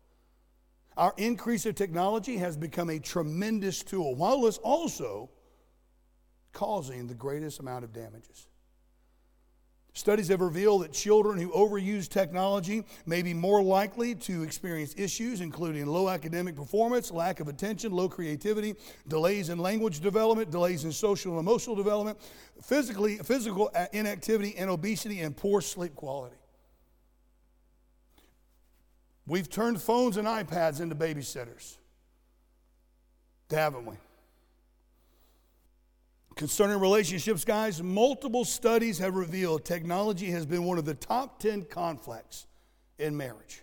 Our 0.95 1.15
increase 1.17 1.65
of 1.65 1.73
technology 1.73 2.37
has 2.37 2.55
become 2.55 2.91
a 2.91 2.99
tremendous 2.99 3.81
tool, 3.81 4.13
while 4.13 4.45
it's 4.45 4.59
also 4.59 5.31
causing 6.51 7.07
the 7.07 7.15
greatest 7.15 7.59
amount 7.59 7.85
of 7.85 7.91
damages. 7.91 8.49
Studies 9.95 10.29
have 10.29 10.41
revealed 10.41 10.83
that 10.83 10.91
children 10.91 11.39
who 11.39 11.49
overuse 11.49 12.09
technology 12.09 12.83
may 13.05 13.21
be 13.21 13.31
more 13.31 13.61
likely 13.61 14.15
to 14.15 14.41
experience 14.41 14.95
issues, 14.97 15.39
including 15.39 15.85
low 15.85 16.09
academic 16.09 16.55
performance, 16.55 17.11
lack 17.11 17.39
of 17.39 17.47
attention, 17.47 17.91
low 17.91 18.09
creativity, 18.09 18.73
delays 19.07 19.49
in 19.49 19.59
language 19.59 19.99
development, 19.99 20.49
delays 20.49 20.83
in 20.83 20.91
social 20.91 21.33
and 21.33 21.39
emotional 21.39 21.75
development, 21.75 22.17
physically, 22.63 23.17
physical 23.17 23.71
inactivity, 23.93 24.55
and 24.57 24.67
obesity, 24.71 25.19
and 25.19 25.37
poor 25.37 25.61
sleep 25.61 25.93
quality. 25.95 26.35
We've 29.27 29.49
turned 29.49 29.79
phones 29.79 30.17
and 30.17 30.27
iPads 30.27 30.81
into 30.81 30.95
babysitters, 30.95 31.77
haven't 33.51 33.85
we? 33.85 33.95
Concerning 36.35 36.79
relationships, 36.79 37.45
guys, 37.45 37.81
multiple 37.81 38.43
studies 38.43 38.97
have 38.97 39.15
revealed 39.15 39.63
technology 39.63 40.31
has 40.31 40.45
been 40.45 40.63
one 40.63 40.77
of 40.77 40.85
the 40.85 40.95
top 40.95 41.39
10 41.39 41.65
conflicts 41.65 42.47
in 42.97 43.15
marriage. 43.15 43.61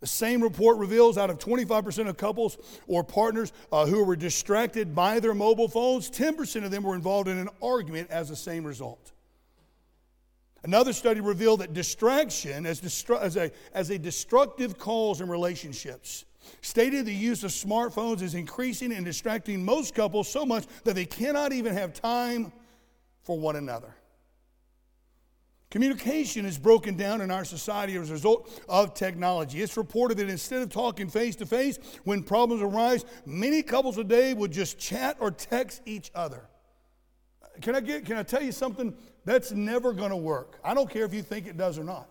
The 0.00 0.06
same 0.06 0.42
report 0.42 0.76
reveals 0.76 1.16
out 1.16 1.30
of 1.30 1.38
25% 1.38 2.08
of 2.08 2.18
couples 2.18 2.58
or 2.86 3.02
partners 3.02 3.54
uh, 3.72 3.86
who 3.86 4.04
were 4.04 4.16
distracted 4.16 4.94
by 4.94 5.18
their 5.18 5.32
mobile 5.32 5.68
phones, 5.68 6.10
10% 6.10 6.64
of 6.64 6.70
them 6.70 6.82
were 6.82 6.94
involved 6.94 7.28
in 7.28 7.38
an 7.38 7.48
argument 7.62 8.10
as 8.10 8.28
the 8.28 8.36
same 8.36 8.64
result. 8.64 9.12
Another 10.62 10.92
study 10.92 11.20
revealed 11.20 11.60
that 11.60 11.72
distraction 11.72 12.66
as, 12.66 12.82
as, 13.20 13.36
a, 13.36 13.50
as 13.72 13.88
a 13.88 13.98
destructive 13.98 14.78
cause 14.78 15.22
in 15.22 15.28
relationships 15.28 16.26
stated 16.60 17.06
the 17.06 17.14
use 17.14 17.44
of 17.44 17.50
smartphones 17.50 18.22
is 18.22 18.34
increasing 18.34 18.92
and 18.92 19.04
distracting 19.04 19.64
most 19.64 19.94
couples 19.94 20.28
so 20.28 20.44
much 20.44 20.64
that 20.84 20.94
they 20.94 21.04
cannot 21.04 21.52
even 21.52 21.74
have 21.74 21.92
time 21.92 22.52
for 23.22 23.38
one 23.38 23.56
another. 23.56 23.94
Communication 25.74 26.46
is 26.46 26.56
broken 26.56 26.96
down 26.96 27.20
in 27.20 27.32
our 27.32 27.44
society 27.44 27.96
as 27.96 28.08
a 28.08 28.12
result 28.12 28.62
of 28.68 28.94
technology. 28.94 29.60
It's 29.60 29.76
reported 29.76 30.18
that 30.18 30.28
instead 30.28 30.62
of 30.62 30.70
talking 30.70 31.08
face 31.08 31.34
to 31.36 31.46
face 31.46 31.80
when 32.04 32.22
problems 32.22 32.62
arise, 32.62 33.04
many 33.26 33.60
couples 33.60 33.96
today 33.96 34.34
would 34.34 34.52
just 34.52 34.78
chat 34.78 35.16
or 35.18 35.32
text 35.32 35.82
each 35.84 36.12
other. 36.14 36.48
Can 37.60 37.74
I, 37.74 37.80
get, 37.80 38.04
can 38.04 38.16
I 38.16 38.22
tell 38.22 38.40
you 38.40 38.52
something? 38.52 38.94
That's 39.24 39.50
never 39.50 39.92
going 39.92 40.10
to 40.10 40.16
work. 40.16 40.60
I 40.62 40.74
don't 40.74 40.88
care 40.88 41.04
if 41.04 41.12
you 41.12 41.22
think 41.22 41.48
it 41.48 41.56
does 41.56 41.76
or 41.76 41.82
not. 41.84 42.08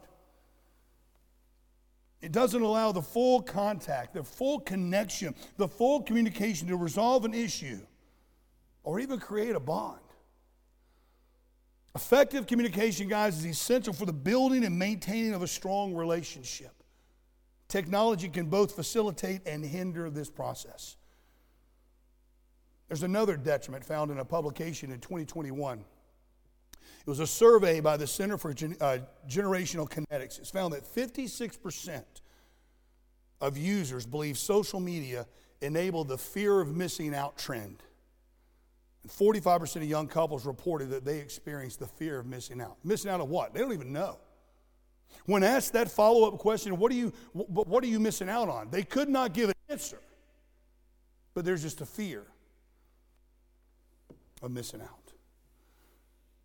It 2.24 2.32
doesn't 2.32 2.62
allow 2.62 2.94
the 2.94 3.02
full 3.02 3.42
contact, 3.42 4.14
the 4.14 4.24
full 4.24 4.62
connection, 4.62 5.36
the 5.58 5.68
full 5.68 6.02
communication 6.02 6.70
to 6.70 6.78
resolve 6.78 7.26
an 7.26 7.34
issue 7.34 7.82
or 8.84 9.02
even 9.02 9.20
create 9.20 9.58
a 9.58 9.60
bond. 9.60 10.00
Effective 11.94 12.48
communication, 12.48 13.10
guys, 13.10 13.38
is 13.40 13.46
essential 13.46 13.92
for 13.92 14.06
the 14.06 14.14
building 14.14 14.64
and 14.64 14.80
maintaining 14.80 15.34
of 15.34 15.42
a 15.42 15.48
strong 15.48 15.94
relationship. 15.94 16.72
Technology 17.68 18.30
can 18.30 18.46
both 18.46 18.74
facilitate 18.74 19.42
and 19.46 19.66
hinder 19.66 20.10
this 20.10 20.30
process. 20.30 20.96
There's 22.88 23.04
another 23.04 23.36
detriment 23.36 23.84
found 23.84 24.12
in 24.12 24.20
a 24.20 24.26
publication 24.26 24.94
in 24.94 25.02
2021. 25.02 25.84
It 27.06 27.10
was 27.10 27.20
a 27.20 27.28
survey 27.28 27.82
by 27.82 27.98
the 27.98 28.08
Center 28.08 28.38
for 28.38 28.54
Gen- 28.54 28.78
uh, 28.80 29.00
Generational 29.28 29.90
Kinetics. 29.90 30.40
It's 30.40 30.50
found 30.50 30.74
that 30.74 30.86
56% 30.86 32.04
of 33.42 33.58
users 33.58 34.06
believe 34.06 34.38
social 34.38 34.80
media 34.80 35.28
enable 35.62 36.06
the 36.06 36.18
fear 36.18 36.62
of 36.62 36.76
missing 36.76 37.14
out 37.14 37.38
trend. 37.38 37.84
And 39.04 39.12
45% 39.12 39.78
of 39.78 39.84
young 39.84 40.08
couples 40.08 40.46
reported 40.46 40.92
that 40.92 41.04
they 41.04 41.20
experienced 41.20 41.80
the 41.80 41.88
fear 41.88 42.20
of 42.20 42.26
missing 42.26 42.62
out. 42.62 42.78
Missing 42.86 43.12
out 43.12 43.20
of 43.20 43.28
what? 43.28 43.54
They 43.54 43.60
don't 43.60 43.74
even 43.74 43.92
know. 43.92 44.18
When 45.26 45.44
asked 45.44 45.74
that 45.74 45.92
follow 45.92 46.26
up 46.26 46.40
question, 46.40 46.78
what 46.78 46.90
are, 46.92 46.96
you, 46.96 47.12
what 47.34 47.84
are 47.84 47.88
you 47.88 48.00
missing 48.00 48.30
out 48.30 48.48
on? 48.48 48.70
They 48.72 48.84
could 48.84 49.10
not 49.10 49.34
give 49.34 49.50
an 49.50 49.56
answer. 49.68 50.00
But 51.34 51.44
there's 51.44 51.62
just 51.62 51.82
a 51.82 51.86
fear 51.86 52.24
of 54.42 54.52
missing 54.52 54.82
out. 54.82 55.03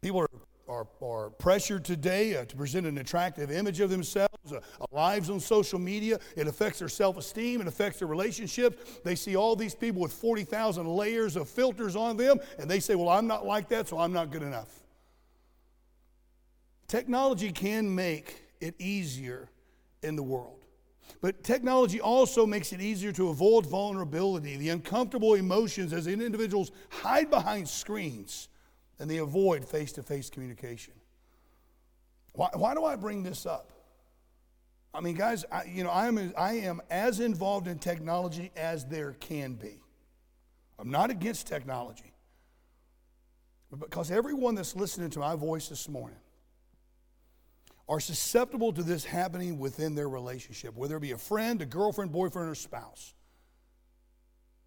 People 0.00 0.20
are 0.20 0.28
are, 0.68 0.86
are 1.02 1.30
pressured 1.30 1.84
today 1.84 2.36
uh, 2.36 2.44
to 2.44 2.56
present 2.56 2.86
an 2.86 2.98
attractive 2.98 3.50
image 3.50 3.80
of 3.80 3.90
themselves, 3.90 4.52
uh, 4.52 4.60
lives 4.92 5.30
on 5.30 5.40
social 5.40 5.78
media. 5.78 6.18
It 6.36 6.46
affects 6.46 6.78
their 6.78 6.88
self 6.88 7.16
esteem, 7.16 7.60
it 7.60 7.66
affects 7.66 7.98
their 7.98 8.08
relationships. 8.08 9.00
They 9.04 9.14
see 9.14 9.34
all 9.34 9.56
these 9.56 9.74
people 9.74 10.02
with 10.02 10.12
40,000 10.12 10.86
layers 10.86 11.36
of 11.36 11.48
filters 11.48 11.96
on 11.96 12.16
them, 12.16 12.38
and 12.58 12.70
they 12.70 12.80
say, 12.80 12.94
Well, 12.94 13.08
I'm 13.08 13.26
not 13.26 13.46
like 13.46 13.68
that, 13.70 13.88
so 13.88 13.98
I'm 13.98 14.12
not 14.12 14.30
good 14.30 14.42
enough. 14.42 14.68
Technology 16.86 17.52
can 17.52 17.94
make 17.94 18.42
it 18.60 18.74
easier 18.78 19.50
in 20.02 20.16
the 20.16 20.22
world. 20.22 20.54
But 21.20 21.42
technology 21.42 22.00
also 22.00 22.46
makes 22.46 22.72
it 22.72 22.80
easier 22.80 23.12
to 23.12 23.30
avoid 23.30 23.66
vulnerability, 23.66 24.56
the 24.56 24.68
uncomfortable 24.68 25.34
emotions 25.34 25.92
as 25.92 26.06
individuals 26.06 26.70
hide 26.90 27.30
behind 27.30 27.66
screens 27.68 28.48
and 28.98 29.10
they 29.10 29.18
avoid 29.18 29.64
face 29.64 29.92
to 29.92 30.02
face 30.02 30.30
communication. 30.30 30.94
Why, 32.32 32.48
why 32.54 32.74
do 32.74 32.84
I 32.84 32.96
bring 32.96 33.22
this 33.22 33.46
up? 33.46 33.70
I 34.94 35.00
mean, 35.00 35.16
guys, 35.16 35.44
I, 35.52 35.64
you 35.64 35.84
know, 35.84 35.90
I 35.90 36.08
am, 36.08 36.32
I 36.36 36.52
am 36.54 36.80
as 36.90 37.20
involved 37.20 37.68
in 37.68 37.78
technology 37.78 38.50
as 38.56 38.84
there 38.86 39.12
can 39.12 39.54
be. 39.54 39.80
I'm 40.78 40.90
not 40.90 41.10
against 41.10 41.46
technology. 41.46 42.12
But 43.70 43.80
because 43.80 44.10
everyone 44.10 44.54
that's 44.54 44.74
listening 44.74 45.10
to 45.10 45.18
my 45.18 45.36
voice 45.36 45.68
this 45.68 45.88
morning 45.88 46.18
are 47.88 48.00
susceptible 48.00 48.72
to 48.72 48.82
this 48.82 49.04
happening 49.04 49.58
within 49.58 49.94
their 49.94 50.08
relationship, 50.08 50.74
whether 50.76 50.96
it 50.96 51.00
be 51.00 51.12
a 51.12 51.18
friend, 51.18 51.60
a 51.62 51.66
girlfriend, 51.66 52.12
boyfriend, 52.12 52.48
or 52.48 52.54
spouse. 52.54 53.14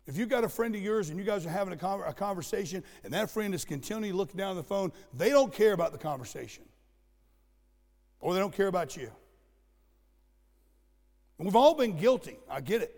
If 0.07 0.17
you've 0.17 0.29
got 0.29 0.43
a 0.43 0.49
friend 0.49 0.75
of 0.75 0.81
yours 0.81 1.09
and 1.09 1.19
you 1.19 1.23
guys 1.23 1.45
are 1.45 1.49
having 1.49 1.73
a, 1.73 2.13
conversation 2.13 2.83
and 3.03 3.13
that 3.13 3.29
friend 3.29 3.53
is 3.53 3.63
continually 3.63 4.11
looking 4.11 4.37
down 4.37 4.55
the 4.55 4.63
phone, 4.63 4.91
they 5.13 5.29
don't 5.29 5.53
care 5.53 5.73
about 5.73 5.91
the 5.91 5.97
conversation. 5.97 6.63
Or 8.19 8.33
they 8.33 8.39
don't 8.39 8.53
care 8.53 8.67
about 8.67 8.97
you. 8.97 9.11
And 11.37 11.47
we've 11.47 11.55
all 11.55 11.75
been 11.75 11.97
guilty. 11.97 12.37
I 12.49 12.61
get 12.61 12.81
it. 12.81 12.97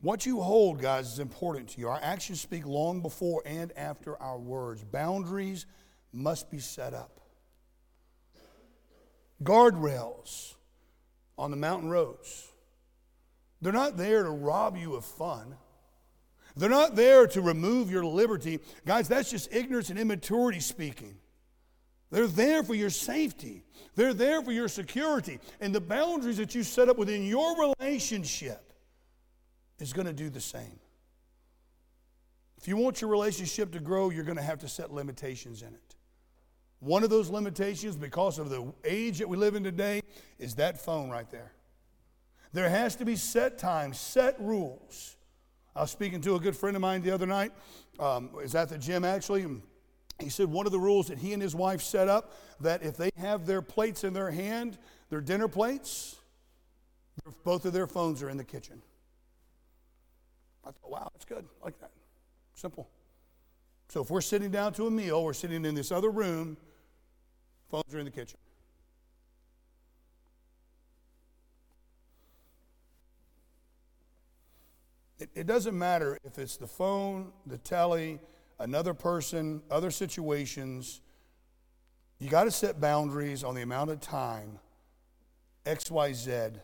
What 0.00 0.26
you 0.26 0.40
hold, 0.40 0.80
guys, 0.80 1.12
is 1.12 1.18
important 1.18 1.70
to 1.70 1.80
you. 1.80 1.88
Our 1.88 1.98
actions 2.02 2.40
speak 2.40 2.66
long 2.66 3.00
before 3.00 3.42
and 3.46 3.72
after 3.76 4.20
our 4.20 4.38
words. 4.38 4.84
Boundaries 4.84 5.66
must 6.12 6.50
be 6.50 6.58
set 6.58 6.94
up. 6.94 7.20
Guardrails 9.42 10.55
on 11.38 11.50
the 11.50 11.56
mountain 11.56 11.90
roads. 11.90 12.48
They're 13.60 13.72
not 13.72 13.96
there 13.96 14.22
to 14.22 14.30
rob 14.30 14.76
you 14.76 14.94
of 14.94 15.04
fun. 15.04 15.56
They're 16.56 16.70
not 16.70 16.96
there 16.96 17.26
to 17.28 17.40
remove 17.40 17.90
your 17.90 18.04
liberty. 18.04 18.60
Guys, 18.86 19.08
that's 19.08 19.30
just 19.30 19.52
ignorance 19.52 19.90
and 19.90 19.98
immaturity 19.98 20.60
speaking. 20.60 21.16
They're 22.10 22.26
there 22.26 22.62
for 22.62 22.74
your 22.74 22.90
safety. 22.90 23.64
They're 23.94 24.14
there 24.14 24.40
for 24.40 24.52
your 24.52 24.68
security. 24.68 25.38
And 25.60 25.74
the 25.74 25.80
boundaries 25.80 26.38
that 26.38 26.54
you 26.54 26.62
set 26.62 26.88
up 26.88 26.96
within 26.96 27.26
your 27.26 27.74
relationship 27.78 28.72
is 29.78 29.92
going 29.92 30.06
to 30.06 30.12
do 30.12 30.30
the 30.30 30.40
same. 30.40 30.78
If 32.56 32.66
you 32.68 32.76
want 32.76 33.00
your 33.00 33.10
relationship 33.10 33.72
to 33.72 33.80
grow, 33.80 34.10
you're 34.10 34.24
going 34.24 34.38
to 34.38 34.42
have 34.42 34.60
to 34.60 34.68
set 34.68 34.92
limitations 34.92 35.62
in 35.62 35.68
it. 35.68 35.85
One 36.80 37.02
of 37.02 37.10
those 37.10 37.30
limitations, 37.30 37.96
because 37.96 38.38
of 38.38 38.50
the 38.50 38.72
age 38.84 39.18
that 39.18 39.28
we 39.28 39.36
live 39.36 39.54
in 39.54 39.64
today, 39.64 40.02
is 40.38 40.56
that 40.56 40.80
phone 40.80 41.10
right 41.10 41.28
there. 41.30 41.52
There 42.52 42.68
has 42.68 42.96
to 42.96 43.04
be 43.04 43.16
set 43.16 43.58
times, 43.58 43.98
set 43.98 44.40
rules. 44.40 45.16
I 45.74 45.82
was 45.82 45.90
speaking 45.90 46.20
to 46.22 46.36
a 46.36 46.40
good 46.40 46.56
friend 46.56 46.76
of 46.76 46.80
mine 46.80 47.02
the 47.02 47.10
other 47.10 47.26
night. 47.26 47.52
Um, 47.98 48.30
is 48.42 48.54
at 48.54 48.68
the 48.68 48.78
gym 48.78 49.04
actually. 49.04 49.42
And 49.42 49.62
he 50.18 50.28
said 50.28 50.48
one 50.48 50.66
of 50.66 50.72
the 50.72 50.78
rules 50.78 51.08
that 51.08 51.18
he 51.18 51.32
and 51.32 51.42
his 51.42 51.54
wife 51.54 51.82
set 51.82 52.08
up 52.08 52.32
that 52.60 52.82
if 52.82 52.96
they 52.96 53.10
have 53.18 53.46
their 53.46 53.62
plates 53.62 54.04
in 54.04 54.12
their 54.12 54.30
hand, 54.30 54.78
their 55.10 55.20
dinner 55.20 55.48
plates, 55.48 56.16
both 57.44 57.64
of 57.64 57.72
their 57.72 57.86
phones 57.86 58.22
are 58.22 58.30
in 58.30 58.36
the 58.36 58.44
kitchen. 58.44 58.82
I 60.64 60.70
thought, 60.70 60.90
wow, 60.90 61.10
that's 61.12 61.24
good. 61.24 61.44
I 61.60 61.64
like 61.64 61.78
that. 61.80 61.90
Simple. 62.54 62.88
So 63.88 64.02
if 64.02 64.10
we're 64.10 64.20
sitting 64.20 64.50
down 64.50 64.72
to 64.74 64.86
a 64.86 64.90
meal, 64.90 65.24
we're 65.24 65.32
sitting 65.32 65.64
in 65.64 65.74
this 65.74 65.92
other 65.92 66.10
room, 66.10 66.56
phones 67.70 67.94
are 67.94 67.98
in 67.98 68.04
the 68.04 68.10
kitchen. 68.10 68.38
It, 75.18 75.30
it 75.34 75.46
doesn't 75.46 75.76
matter 75.76 76.18
if 76.24 76.38
it's 76.38 76.56
the 76.56 76.66
phone, 76.66 77.32
the 77.46 77.58
telly, 77.58 78.20
another 78.58 78.92
person, 78.92 79.62
other 79.70 79.90
situations. 79.90 81.00
You 82.18 82.28
got 82.28 82.44
to 82.44 82.50
set 82.50 82.80
boundaries 82.80 83.44
on 83.44 83.54
the 83.54 83.62
amount 83.62 83.90
of 83.90 84.00
time 84.00 84.58
XYZ 85.64 86.60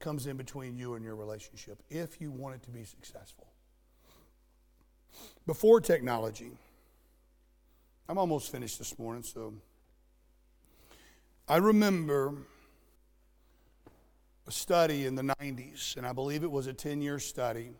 comes 0.00 0.26
in 0.26 0.36
between 0.36 0.76
you 0.76 0.94
and 0.94 1.04
your 1.04 1.16
relationship 1.16 1.82
if 1.90 2.20
you 2.20 2.30
want 2.30 2.54
it 2.54 2.62
to 2.62 2.70
be 2.70 2.84
successful. 2.84 3.48
Before 5.46 5.80
technology, 5.80 6.50
I'm 8.08 8.18
almost 8.18 8.50
finished 8.52 8.78
this 8.78 8.98
morning, 8.98 9.22
so 9.22 9.54
I 11.46 11.56
remember 11.56 12.34
a 14.46 14.50
study 14.50 15.06
in 15.06 15.14
the 15.14 15.22
90s, 15.22 15.96
and 15.96 16.06
I 16.06 16.12
believe 16.12 16.42
it 16.42 16.50
was 16.50 16.66
a 16.66 16.72
10 16.72 17.02
year 17.02 17.18
study 17.18 17.72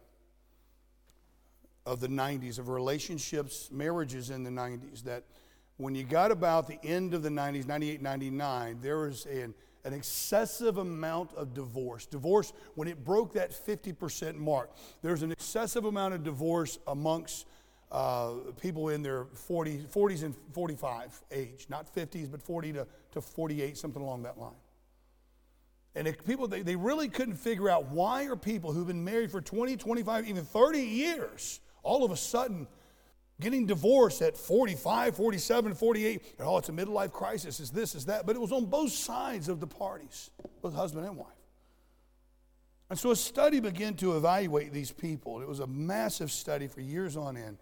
of 1.87 2.01
the 2.01 2.09
90s, 2.09 2.59
of 2.59 2.69
relationships, 2.69 3.71
marriages 3.73 4.29
in 4.29 4.45
the 4.45 4.51
90s, 4.51 5.03
that 5.05 5.25
when 5.79 5.95
you 5.95 6.05
got 6.05 6.31
about 6.31 6.69
the 6.69 6.79
end 6.85 7.15
of 7.15 7.23
the 7.23 7.31
90s, 7.31 7.67
98, 7.67 8.03
99, 8.03 8.79
there 8.83 8.99
was 8.99 9.25
an, 9.27 9.55
an 9.85 9.93
excessive 9.93 10.79
amount 10.79 11.33
of 11.35 11.55
divorce. 11.55 12.07
Divorce, 12.07 12.53
when 12.75 12.89
it 12.89 13.05
broke 13.05 13.33
that 13.35 13.51
50% 13.51 14.37
mark, 14.37 14.71
there's 15.03 15.23
an 15.23 15.33
excessive 15.33 15.85
amount 15.85 16.15
of 16.15 16.25
divorce 16.25 16.79
amongst 16.87 17.47
uh, 17.91 18.33
people 18.61 18.91
in 18.91 19.03
their 19.03 19.25
40, 19.33 19.79
40s 19.93 20.23
and 20.23 20.35
45 20.53 21.23
age, 21.31 21.67
not 21.69 21.93
50s, 21.95 22.31
but 22.31 22.43
40 22.43 22.75
to, 22.75 22.87
to 23.13 23.21
48, 23.21 23.77
something 23.77 24.03
along 24.03 24.25
that 24.25 24.39
line. 24.39 24.53
And 25.95 26.17
people, 26.27 26.47
they, 26.47 26.63
they 26.63 26.77
really 26.77 27.09
couldn't 27.09 27.37
figure 27.37 27.69
out 27.69 27.87
why 27.91 28.27
are 28.27 28.37
people 28.37 28.73
who've 28.73 28.87
been 28.87 29.05
married 29.05 29.31
for 29.31 29.41
20, 29.41 29.77
25, 29.77 30.29
even 30.29 30.45
30 30.45 30.79
years, 30.81 31.61
all 31.83 32.05
of 32.05 32.11
a 32.11 32.17
sudden 32.17 32.69
getting 33.41 33.67
divorced 33.67 34.23
at 34.23 34.37
45, 34.37 35.17
47, 35.17 35.75
48. 35.75 36.23
Oh, 36.41 36.59
it's 36.59 36.69
a 36.69 36.73
midlife 36.73 37.13
crisis, 37.13 37.61
is 37.61 37.71
this, 37.71 37.95
is 37.95 38.07
that. 38.07 38.27
But 38.27 38.37
it 38.37 38.41
was 38.41 38.53
on 38.53 38.67
both 38.67 38.93
sides 38.93 39.49
of 39.49 39.61
the 39.61 39.67
parties, 39.67 40.31
both 40.61 40.75
husband 40.75 41.07
and 41.07 41.17
wife. 41.17 41.29
And 42.91 42.99
so 42.99 43.11
a 43.11 43.17
study 43.17 43.61
began 43.61 43.95
to 43.97 44.17
evaluate 44.17 44.73
these 44.73 44.91
people. 44.91 45.41
It 45.41 45.49
was 45.49 45.61
a 45.61 45.67
massive 45.67 46.31
study 46.31 46.69
for 46.69 46.81
years 46.81 47.17
on 47.17 47.37
end 47.37 47.59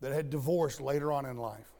that 0.00 0.12
had 0.12 0.28
divorced 0.28 0.80
later 0.80 1.12
on 1.12 1.24
in 1.24 1.36
life. 1.36 1.70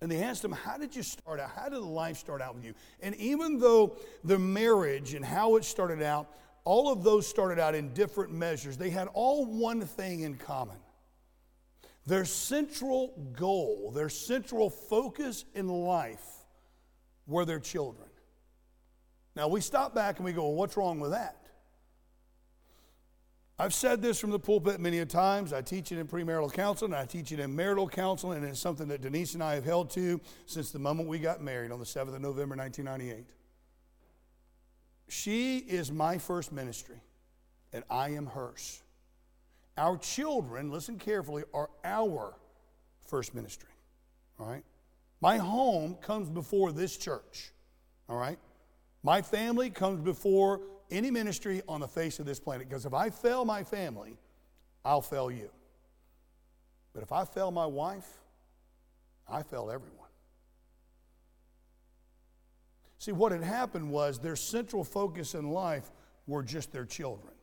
And 0.00 0.10
they 0.10 0.22
asked 0.22 0.42
them, 0.42 0.52
How 0.52 0.76
did 0.76 0.94
you 0.94 1.02
start 1.02 1.40
out? 1.40 1.50
How 1.54 1.68
did 1.68 1.78
life 1.78 2.18
start 2.18 2.42
out 2.42 2.54
with 2.54 2.64
you? 2.64 2.74
And 3.00 3.14
even 3.16 3.58
though 3.58 3.96
the 4.24 4.38
marriage 4.38 5.14
and 5.14 5.24
how 5.24 5.56
it 5.56 5.64
started 5.64 6.02
out, 6.02 6.28
all 6.64 6.92
of 6.92 7.04
those 7.04 7.26
started 7.26 7.58
out 7.58 7.74
in 7.74 7.94
different 7.94 8.32
measures, 8.32 8.76
they 8.76 8.90
had 8.90 9.08
all 9.14 9.46
one 9.46 9.82
thing 9.82 10.20
in 10.20 10.34
common. 10.34 10.76
Their 12.06 12.24
central 12.24 13.14
goal, 13.32 13.90
their 13.94 14.08
central 14.08 14.68
focus 14.68 15.44
in 15.54 15.68
life 15.68 16.24
were 17.26 17.44
their 17.44 17.60
children. 17.60 18.08
Now 19.34 19.48
we 19.48 19.60
stop 19.60 19.94
back 19.94 20.16
and 20.16 20.24
we 20.24 20.32
go, 20.32 20.42
well, 20.42 20.54
what's 20.54 20.76
wrong 20.76 21.00
with 21.00 21.12
that? 21.12 21.40
I've 23.58 23.72
said 23.72 24.02
this 24.02 24.18
from 24.18 24.30
the 24.30 24.38
pulpit 24.38 24.80
many 24.80 24.98
a 24.98 25.06
times. 25.06 25.52
I 25.52 25.62
teach 25.62 25.92
it 25.92 25.98
in 25.98 26.08
premarital 26.08 26.52
counseling, 26.52 26.92
I 26.92 27.04
teach 27.04 27.30
it 27.30 27.38
in 27.38 27.54
marital 27.54 27.88
counseling, 27.88 28.38
and 28.38 28.48
it's 28.48 28.60
something 28.60 28.88
that 28.88 29.00
Denise 29.00 29.34
and 29.34 29.42
I 29.42 29.54
have 29.54 29.64
held 29.64 29.90
to 29.90 30.20
since 30.46 30.72
the 30.72 30.80
moment 30.80 31.08
we 31.08 31.20
got 31.20 31.40
married 31.40 31.70
on 31.70 31.78
the 31.78 31.84
7th 31.84 32.14
of 32.14 32.20
November, 32.20 32.56
1998. 32.56 33.26
She 35.08 35.58
is 35.58 35.92
my 35.92 36.18
first 36.18 36.50
ministry, 36.50 37.00
and 37.72 37.84
I 37.88 38.10
am 38.10 38.26
hers. 38.26 38.82
Our 39.76 39.96
children, 39.98 40.70
listen 40.70 40.98
carefully, 40.98 41.44
are 41.52 41.68
our 41.84 42.34
first 43.04 43.34
ministry. 43.34 43.70
All 44.38 44.46
right? 44.46 44.64
My 45.20 45.36
home 45.38 45.96
comes 46.00 46.28
before 46.28 46.72
this 46.72 46.96
church. 46.96 47.52
All 48.08 48.16
right? 48.16 48.38
My 49.02 49.22
family 49.22 49.70
comes 49.70 50.00
before 50.00 50.60
any 50.90 51.10
ministry 51.10 51.62
on 51.68 51.80
the 51.80 51.88
face 51.88 52.18
of 52.18 52.26
this 52.26 52.38
planet 52.38 52.68
because 52.68 52.86
if 52.86 52.94
I 52.94 53.10
fail 53.10 53.44
my 53.44 53.64
family, 53.64 54.16
I'll 54.84 55.02
fail 55.02 55.30
you. 55.30 55.50
But 56.92 57.02
if 57.02 57.10
I 57.10 57.24
fail 57.24 57.50
my 57.50 57.66
wife, 57.66 58.06
I 59.28 59.42
fail 59.42 59.70
everyone. 59.70 60.08
See, 62.98 63.12
what 63.12 63.32
had 63.32 63.42
happened 63.42 63.90
was 63.90 64.18
their 64.18 64.36
central 64.36 64.84
focus 64.84 65.34
in 65.34 65.50
life 65.50 65.90
were 66.26 66.42
just 66.42 66.72
their 66.72 66.86
children. 66.86 67.33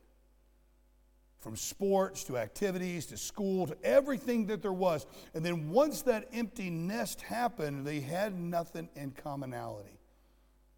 From 1.42 1.56
sports 1.56 2.24
to 2.24 2.38
activities 2.38 3.04
to 3.06 3.18
school 3.18 3.66
to 3.66 3.76
everything 3.84 4.46
that 4.46 4.62
there 4.62 4.72
was. 4.72 5.06
And 5.34 5.44
then 5.44 5.68
once 5.70 6.02
that 6.02 6.28
empty 6.32 6.70
nest 6.70 7.20
happened, 7.20 7.86
they 7.86 8.00
had 8.00 8.38
nothing 8.38 8.88
in 8.96 9.10
commonality. 9.10 9.98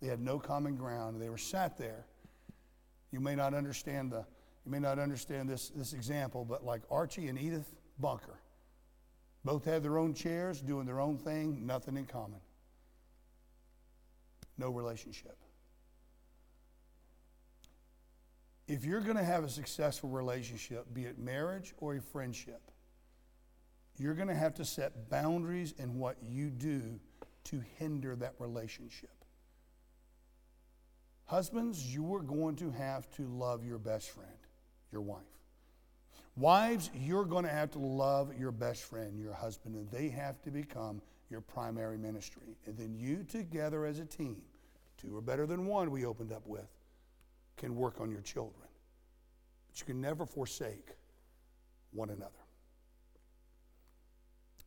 They 0.03 0.09
had 0.09 0.21
no 0.21 0.41
common 0.41 0.77
ground. 0.77 1.21
They 1.21 1.29
were 1.29 1.39
sat 1.39 1.79
there 1.79 2.07
you 3.15 3.21
may 3.21 3.37
not 3.37 3.55
understand 3.55 4.11
the 4.11 4.27
you 4.65 4.73
may 4.73 4.81
not 4.81 4.99
understand 4.99 5.49
this, 5.49 5.69
this 5.69 5.93
example, 5.93 6.45
but 6.45 6.65
like 6.65 6.81
Archie 6.91 7.29
and 7.29 7.39
Edith 7.39 7.75
Bunker, 8.01 8.41
both 9.45 9.65
had 9.67 9.83
their 9.83 9.99
own 9.99 10.15
chairs, 10.15 10.63
doing 10.63 10.87
their 10.87 11.01
own 11.01 11.19
thing, 11.19 11.67
nothing 11.67 11.99
in 11.99 12.07
common. 12.07 12.41
No 14.57 14.71
relationship. 14.71 15.37
If 18.67 18.85
you're 18.85 19.01
going 19.01 19.17
to 19.17 19.25
have 19.25 19.45
a 19.45 19.49
successful 19.49 20.09
relationship, 20.09 20.87
be 20.95 21.05
it 21.05 21.19
marriage 21.19 21.75
or 21.79 21.95
a 21.95 22.01
friendship, 22.01 22.63
you're 23.99 24.15
going 24.15 24.29
to 24.29 24.35
have 24.35 24.55
to 24.55 24.65
set 24.65 25.11
boundaries 25.11 25.75
in 25.79 25.99
what 25.99 26.17
you 26.23 26.51
do 26.51 26.99
to 27.45 27.63
hinder 27.79 28.17
that 28.17 28.35
relationship. 28.39 29.11
Husbands, 31.27 31.95
you 31.95 32.15
are 32.15 32.23
going 32.23 32.57
to 32.57 32.71
have 32.71 33.09
to 33.17 33.23
love 33.23 33.65
your 33.65 33.79
best 33.79 34.11
friend, 34.11 34.29
your 34.91 35.03
wife. 35.03 35.23
Wives, 36.37 36.91
you're 36.95 37.25
going 37.25 37.45
to 37.45 37.51
have 37.51 37.71
to 37.73 37.79
love 37.79 38.33
your 38.39 38.51
best 38.51 38.83
friend, 38.83 39.19
your 39.19 39.33
husband, 39.33 39.77
and 39.77 39.89
they 39.91 40.09
have 40.09 40.41
to 40.43 40.51
become 40.51 41.01
your 41.31 41.41
primary 41.41 41.97
ministry. 41.97 42.57
And 42.67 42.77
then 42.77 42.95
you 42.95 43.25
together 43.25 43.85
as 43.85 44.01
a 44.01 44.05
team, 44.05 44.43
two 44.99 45.17
are 45.17 45.21
better 45.21 45.47
than 45.47 45.67
one, 45.67 45.91
we 45.91 46.05
opened 46.05 46.33
up 46.33 46.47
with, 46.47 46.67
can 47.57 47.77
work 47.77 48.01
on 48.01 48.11
your 48.11 48.21
children. 48.21 48.69
But 49.69 49.81
you 49.81 49.87
can 49.87 50.01
never 50.01 50.27
forsake 50.27 50.91
one 51.93 52.11
another. 52.11 52.31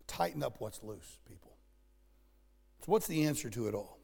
Tighten 0.08 0.42
up 0.42 0.56
what's 0.60 0.82
loose, 0.84 1.18
people. 1.28 1.52
So, 2.80 2.86
what's 2.92 3.08
the 3.08 3.26
answer 3.26 3.50
to 3.50 3.68
it 3.68 3.76
all? 3.76 4.00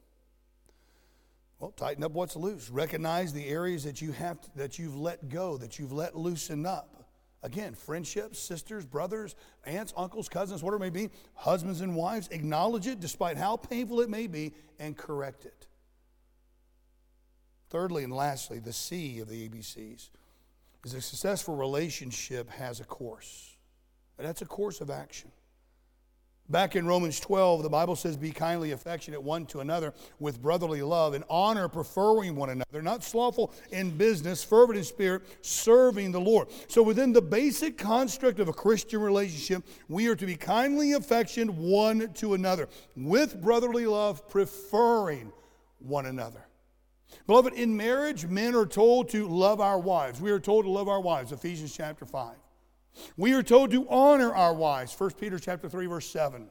Well, 1.59 1.71
tighten 1.71 2.03
up 2.03 2.11
what's 2.11 2.35
loose. 2.35 2.69
Recognize 2.69 3.31
the 3.31 3.47
areas 3.47 3.85
that 3.85 4.01
you 4.01 4.11
have 4.11 4.41
to, 4.41 4.49
that 4.55 4.77
you've 4.77 4.97
let 4.97 5.29
go, 5.29 5.57
that 5.57 5.79
you've 5.79 5.93
let 5.93 6.15
loosen 6.15 6.65
up. 6.65 7.05
Again, 7.41 7.73
friendships, 7.73 8.39
sisters, 8.39 8.85
brothers, 8.85 9.35
aunts, 9.65 9.93
uncles, 9.97 10.29
cousins, 10.29 10.63
whatever 10.63 10.83
it 10.83 10.91
may 10.93 11.07
be, 11.07 11.13
husbands 11.35 11.81
and 11.81 11.95
wives, 11.95 12.29
acknowledge 12.31 12.87
it 12.87 12.99
despite 13.01 13.37
how 13.37 13.57
painful 13.57 13.99
it 13.99 14.09
may 14.09 14.27
be 14.27 14.53
and 14.79 14.97
correct 14.97 15.45
it. 15.45 15.62
Thirdly 17.73 18.03
and 18.03 18.15
lastly, 18.15 18.59
the 18.59 18.71
C 18.71 19.19
of 19.19 19.27
the 19.27 19.49
ABCs 19.49 20.09
is 20.85 20.93
a 20.93 21.01
successful 21.01 21.55
relationship 21.55 22.47
has 22.51 22.79
a 22.79 22.83
course. 22.83 23.57
And 24.19 24.27
that's 24.27 24.43
a 24.43 24.45
course 24.45 24.79
of 24.79 24.91
action. 24.91 25.31
Back 26.49 26.75
in 26.75 26.85
Romans 26.85 27.19
12, 27.19 27.63
the 27.63 27.69
Bible 27.69 27.95
says, 27.95 28.15
Be 28.15 28.29
kindly 28.29 28.73
affectionate 28.73 29.23
one 29.23 29.47
to 29.47 29.61
another 29.61 29.91
with 30.19 30.39
brotherly 30.39 30.83
love 30.83 31.15
and 31.15 31.23
honor, 31.31 31.67
preferring 31.67 32.35
one 32.35 32.51
another, 32.51 32.83
not 32.83 33.03
slothful 33.03 33.51
in 33.71 33.97
business, 33.97 34.43
fervent 34.43 34.77
in 34.77 34.83
spirit, 34.83 35.23
serving 35.41 36.11
the 36.11 36.21
Lord. 36.21 36.49
So, 36.67 36.83
within 36.83 37.11
the 37.11 37.23
basic 37.23 37.79
construct 37.79 38.39
of 38.39 38.49
a 38.49 38.53
Christian 38.53 39.01
relationship, 39.01 39.63
we 39.89 40.07
are 40.09 40.15
to 40.15 40.27
be 40.27 40.35
kindly 40.35 40.91
affectionate 40.91 41.55
one 41.55 42.13
to 42.15 42.35
another 42.35 42.69
with 42.95 43.41
brotherly 43.41 43.87
love, 43.87 44.29
preferring 44.29 45.33
one 45.79 46.05
another. 46.05 46.45
Beloved, 47.27 47.53
in 47.53 47.75
marriage, 47.75 48.25
men 48.25 48.55
are 48.55 48.65
told 48.65 49.09
to 49.09 49.27
love 49.27 49.61
our 49.61 49.79
wives. 49.79 50.21
We 50.21 50.31
are 50.31 50.39
told 50.39 50.65
to 50.65 50.71
love 50.71 50.87
our 50.87 51.01
wives, 51.01 51.31
Ephesians 51.31 51.75
chapter 51.75 52.05
5. 52.05 52.35
We 53.17 53.33
are 53.33 53.43
told 53.43 53.71
to 53.71 53.87
honor 53.89 54.33
our 54.33 54.53
wives, 54.53 54.97
1 54.97 55.11
Peter 55.11 55.39
chapter 55.39 55.67
3 55.69 55.85
verse 55.87 56.09
7. 56.09 56.49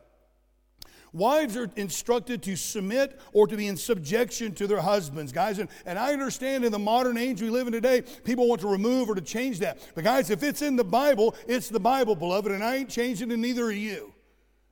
Wives 1.12 1.58
are 1.58 1.70
instructed 1.76 2.42
to 2.42 2.56
submit 2.56 3.20
or 3.34 3.46
to 3.46 3.56
be 3.56 3.66
in 3.66 3.76
subjection 3.76 4.54
to 4.54 4.66
their 4.66 4.80
husbands, 4.80 5.30
guys. 5.30 5.58
And, 5.58 5.68
and 5.84 5.98
I 5.98 6.12
understand 6.12 6.64
in 6.64 6.72
the 6.72 6.78
modern 6.78 7.18
age 7.18 7.42
we 7.42 7.50
live 7.50 7.66
in 7.66 7.72
today, 7.74 8.02
people 8.24 8.48
want 8.48 8.62
to 8.62 8.68
remove 8.68 9.10
or 9.10 9.14
to 9.14 9.20
change 9.20 9.58
that. 9.58 9.78
But, 9.94 10.04
guys, 10.04 10.30
if 10.30 10.42
it's 10.42 10.62
in 10.62 10.74
the 10.74 10.84
Bible, 10.84 11.36
it's 11.46 11.68
the 11.68 11.80
Bible, 11.80 12.16
beloved, 12.16 12.50
and 12.50 12.64
I 12.64 12.76
ain't 12.76 12.88
changing 12.88 13.30
it, 13.30 13.36
neither 13.36 13.64
are 13.64 13.72
you. 13.72 14.14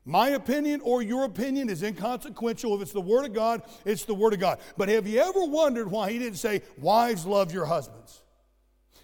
My 0.05 0.31
opinion 0.31 0.81
or 0.83 1.03
your 1.03 1.25
opinion 1.25 1.69
is 1.69 1.83
inconsequential. 1.83 2.75
If 2.75 2.83
it's 2.83 2.93
the 2.93 3.01
Word 3.01 3.27
of 3.27 3.35
God, 3.35 3.63
it's 3.85 4.05
the 4.05 4.15
Word 4.15 4.33
of 4.33 4.41
God. 4.41 4.59
But 4.77 4.89
have 4.89 5.07
you 5.07 5.21
ever 5.21 5.45
wondered 5.45 5.91
why 5.91 6.11
He 6.11 6.19
didn't 6.19 6.39
say, 6.39 6.63
Wives, 6.79 7.27
love 7.27 7.53
your 7.53 7.67
husbands? 7.67 8.23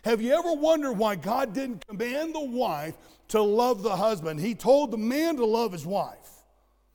Have 0.06 0.22
you 0.22 0.32
ever 0.34 0.52
wondered 0.52 0.92
why 0.92 1.16
God 1.16 1.52
didn't 1.52 1.84
command 1.84 2.32
the 2.32 2.40
wife 2.40 2.94
to 3.28 3.42
love 3.42 3.82
the 3.82 3.96
husband? 3.96 4.38
He 4.38 4.54
told 4.54 4.92
the 4.92 4.96
man 4.96 5.34
to 5.34 5.44
love 5.44 5.72
his 5.72 5.84
wife. 5.84 6.30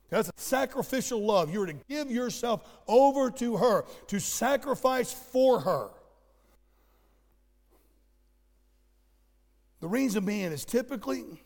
That's 0.08 0.30
a 0.30 0.32
sacrificial 0.36 1.22
love. 1.22 1.52
You're 1.52 1.66
to 1.66 1.74
give 1.90 2.10
yourself 2.10 2.66
over 2.88 3.30
to 3.32 3.58
her, 3.58 3.84
to 4.06 4.18
sacrifice 4.18 5.12
for 5.12 5.60
her. 5.60 5.90
The 9.80 9.88
reason 9.88 10.24
being 10.24 10.50
is 10.50 10.64
typically 10.64 11.42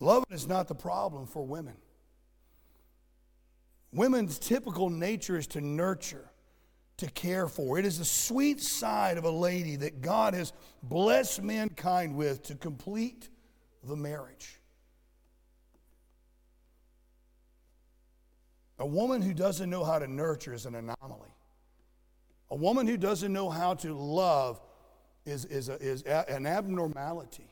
loving 0.00 0.32
is 0.32 0.46
not 0.46 0.68
the 0.68 0.74
problem 0.74 1.26
for 1.26 1.44
women. 1.44 1.76
Women's 3.92 4.38
typical 4.38 4.90
nature 4.90 5.38
is 5.38 5.46
to 5.48 5.60
nurture 5.60 6.30
to 6.98 7.10
care 7.10 7.46
for. 7.46 7.78
It 7.78 7.84
is 7.84 7.98
the 7.98 8.04
sweet 8.04 8.60
side 8.60 9.18
of 9.18 9.24
a 9.24 9.30
lady 9.30 9.76
that 9.76 10.00
God 10.00 10.34
has 10.34 10.52
blessed 10.82 11.42
mankind 11.42 12.16
with 12.16 12.42
to 12.44 12.54
complete 12.54 13.28
the 13.84 13.96
marriage. 13.96 14.60
A 18.78 18.86
woman 18.86 19.22
who 19.22 19.32
doesn't 19.32 19.68
know 19.68 19.84
how 19.84 19.98
to 19.98 20.06
nurture 20.06 20.52
is 20.52 20.66
an 20.66 20.74
anomaly. 20.74 21.30
A 22.50 22.56
woman 22.56 22.86
who 22.86 22.96
doesn't 22.96 23.32
know 23.32 23.50
how 23.50 23.74
to 23.74 23.94
love 23.94 24.60
is, 25.24 25.44
is, 25.46 25.68
a, 25.68 25.74
is 25.74 26.02
a, 26.04 26.30
an 26.30 26.46
abnormality. 26.46 27.50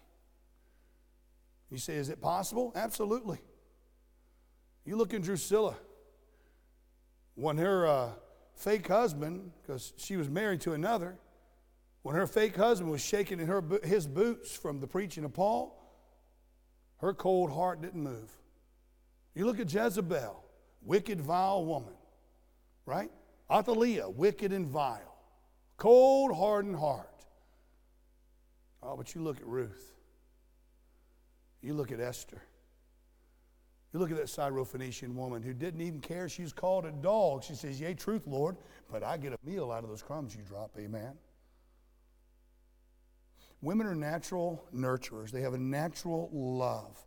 You 1.74 1.80
say, 1.80 1.96
is 1.96 2.08
it 2.08 2.20
possible? 2.20 2.70
Absolutely. 2.76 3.40
You 4.84 4.94
look 4.94 5.12
in 5.12 5.22
Drusilla. 5.22 5.74
When 7.34 7.58
her 7.58 7.84
uh, 7.84 8.10
fake 8.54 8.86
husband, 8.86 9.50
because 9.60 9.92
she 9.96 10.16
was 10.16 10.30
married 10.30 10.60
to 10.60 10.74
another, 10.74 11.16
when 12.02 12.14
her 12.14 12.28
fake 12.28 12.54
husband 12.54 12.92
was 12.92 13.04
shaking 13.04 13.40
in 13.40 13.48
her, 13.48 13.60
his 13.82 14.06
boots 14.06 14.56
from 14.56 14.78
the 14.78 14.86
preaching 14.86 15.24
of 15.24 15.34
Paul, 15.34 15.76
her 16.98 17.12
cold 17.12 17.50
heart 17.50 17.82
didn't 17.82 18.04
move. 18.04 18.30
You 19.34 19.44
look 19.44 19.58
at 19.58 19.72
Jezebel, 19.72 20.44
wicked, 20.80 21.20
vile 21.20 21.64
woman, 21.64 21.94
right? 22.86 23.10
Athaliah, 23.50 24.08
wicked 24.08 24.52
and 24.52 24.68
vile, 24.68 25.16
cold, 25.76 26.36
hardened 26.36 26.76
heart. 26.76 27.10
Oh, 28.80 28.96
but 28.96 29.12
you 29.16 29.22
look 29.22 29.38
at 29.38 29.46
Ruth. 29.46 29.93
You 31.64 31.74
look 31.74 31.90
at 31.90 32.00
Esther. 32.00 32.42
You 33.92 34.00
look 34.00 34.10
at 34.10 34.16
that 34.16 34.26
Syrophoenician 34.26 35.14
woman 35.14 35.42
who 35.42 35.54
didn't 35.54 35.80
even 35.80 36.00
care 36.00 36.28
she 36.28 36.42
was 36.42 36.52
called 36.52 36.84
a 36.84 36.90
dog. 36.90 37.42
She 37.42 37.54
says, 37.54 37.80
Yea, 37.80 37.94
truth, 37.94 38.26
Lord, 38.26 38.56
but 38.90 39.02
I 39.02 39.16
get 39.16 39.32
a 39.32 39.38
meal 39.44 39.72
out 39.72 39.82
of 39.82 39.88
those 39.88 40.02
crumbs 40.02 40.36
you 40.36 40.42
drop. 40.42 40.72
Amen. 40.78 41.14
Women 43.62 43.86
are 43.86 43.94
natural 43.94 44.62
nurturers, 44.74 45.30
they 45.30 45.40
have 45.40 45.54
a 45.54 45.58
natural 45.58 46.28
love. 46.32 46.98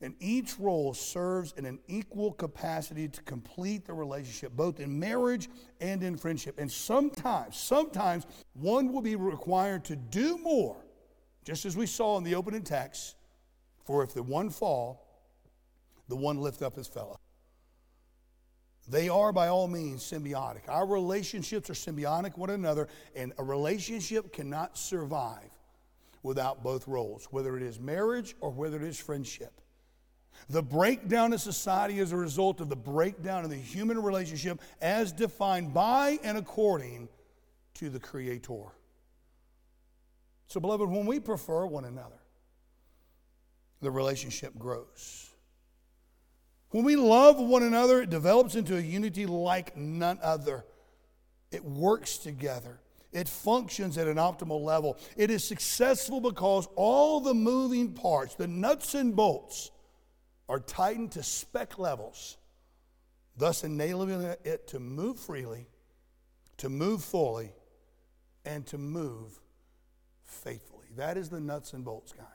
And 0.00 0.14
each 0.18 0.58
role 0.58 0.92
serves 0.92 1.52
in 1.56 1.66
an 1.66 1.78
equal 1.86 2.32
capacity 2.32 3.06
to 3.06 3.22
complete 3.22 3.84
the 3.84 3.92
relationship, 3.92 4.52
both 4.52 4.80
in 4.80 4.98
marriage 4.98 5.48
and 5.80 6.02
in 6.02 6.16
friendship. 6.16 6.58
And 6.58 6.72
sometimes, 6.72 7.56
sometimes 7.56 8.26
one 8.54 8.92
will 8.92 9.02
be 9.02 9.14
required 9.14 9.84
to 9.84 9.96
do 9.96 10.38
more, 10.38 10.76
just 11.44 11.64
as 11.64 11.76
we 11.76 11.86
saw 11.86 12.16
in 12.16 12.24
the 12.24 12.34
opening 12.34 12.62
text. 12.62 13.14
For 13.84 14.02
if 14.02 14.14
the 14.14 14.22
one 14.22 14.50
fall, 14.50 15.04
the 16.08 16.16
one 16.16 16.38
lift 16.38 16.62
up 16.62 16.74
his 16.76 16.86
fellow. 16.86 17.18
They 18.88 19.08
are 19.08 19.32
by 19.32 19.48
all 19.48 19.66
means 19.66 20.02
symbiotic. 20.02 20.68
Our 20.68 20.86
relationships 20.86 21.70
are 21.70 21.74
symbiotic 21.74 22.36
one 22.36 22.50
another, 22.50 22.88
and 23.14 23.32
a 23.38 23.44
relationship 23.44 24.32
cannot 24.32 24.76
survive 24.76 25.50
without 26.22 26.62
both 26.62 26.86
roles, 26.86 27.26
whether 27.30 27.56
it 27.56 27.62
is 27.62 27.80
marriage 27.80 28.34
or 28.40 28.50
whether 28.50 28.76
it 28.76 28.82
is 28.82 28.98
friendship. 28.98 29.60
The 30.48 30.62
breakdown 30.62 31.32
of 31.32 31.40
society 31.40 31.98
is 31.98 32.12
a 32.12 32.16
result 32.16 32.60
of 32.60 32.68
the 32.68 32.76
breakdown 32.76 33.44
of 33.44 33.50
the 33.50 33.56
human 33.56 34.02
relationship 34.02 34.60
as 34.82 35.12
defined 35.12 35.72
by 35.72 36.18
and 36.22 36.36
according 36.36 37.08
to 37.74 37.88
the 37.88 38.00
Creator. 38.00 38.64
So, 40.48 40.60
beloved, 40.60 40.88
when 40.90 41.06
we 41.06 41.20
prefer 41.20 41.66
one 41.66 41.84
another, 41.84 42.18
the 43.80 43.90
relationship 43.90 44.58
grows. 44.58 45.30
When 46.70 46.84
we 46.84 46.96
love 46.96 47.38
one 47.38 47.62
another, 47.62 48.02
it 48.02 48.10
develops 48.10 48.56
into 48.56 48.76
a 48.76 48.80
unity 48.80 49.26
like 49.26 49.76
none 49.76 50.18
other. 50.22 50.64
It 51.52 51.64
works 51.64 52.18
together. 52.18 52.80
It 53.12 53.28
functions 53.28 53.96
at 53.96 54.08
an 54.08 54.16
optimal 54.16 54.60
level. 54.60 54.98
It 55.16 55.30
is 55.30 55.44
successful 55.44 56.20
because 56.20 56.66
all 56.74 57.20
the 57.20 57.32
moving 57.32 57.92
parts, 57.92 58.34
the 58.34 58.48
nuts 58.48 58.94
and 58.94 59.14
bolts, 59.14 59.70
are 60.48 60.58
tightened 60.58 61.12
to 61.12 61.22
spec 61.22 61.78
levels, 61.78 62.36
thus 63.36 63.62
enabling 63.62 64.22
it 64.44 64.66
to 64.68 64.80
move 64.80 65.20
freely, 65.20 65.68
to 66.56 66.68
move 66.68 67.04
fully, 67.04 67.52
and 68.44 68.66
to 68.66 68.78
move 68.78 69.40
faithfully. 70.24 70.88
That 70.96 71.16
is 71.16 71.28
the 71.28 71.40
nuts 71.40 71.72
and 71.72 71.84
bolts, 71.84 72.12
guys, 72.12 72.26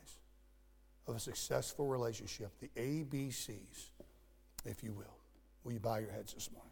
of 1.10 1.16
a 1.16 1.20
successful 1.20 1.88
relationship, 1.88 2.52
the 2.60 2.70
ABCs 2.78 3.90
if 4.66 4.84
you 4.84 4.94
will. 4.94 5.18
Will 5.64 5.74
you 5.74 5.80
bow 5.80 5.98
your 5.98 6.12
heads 6.12 6.34
this 6.34 6.50
morning? 6.52 6.72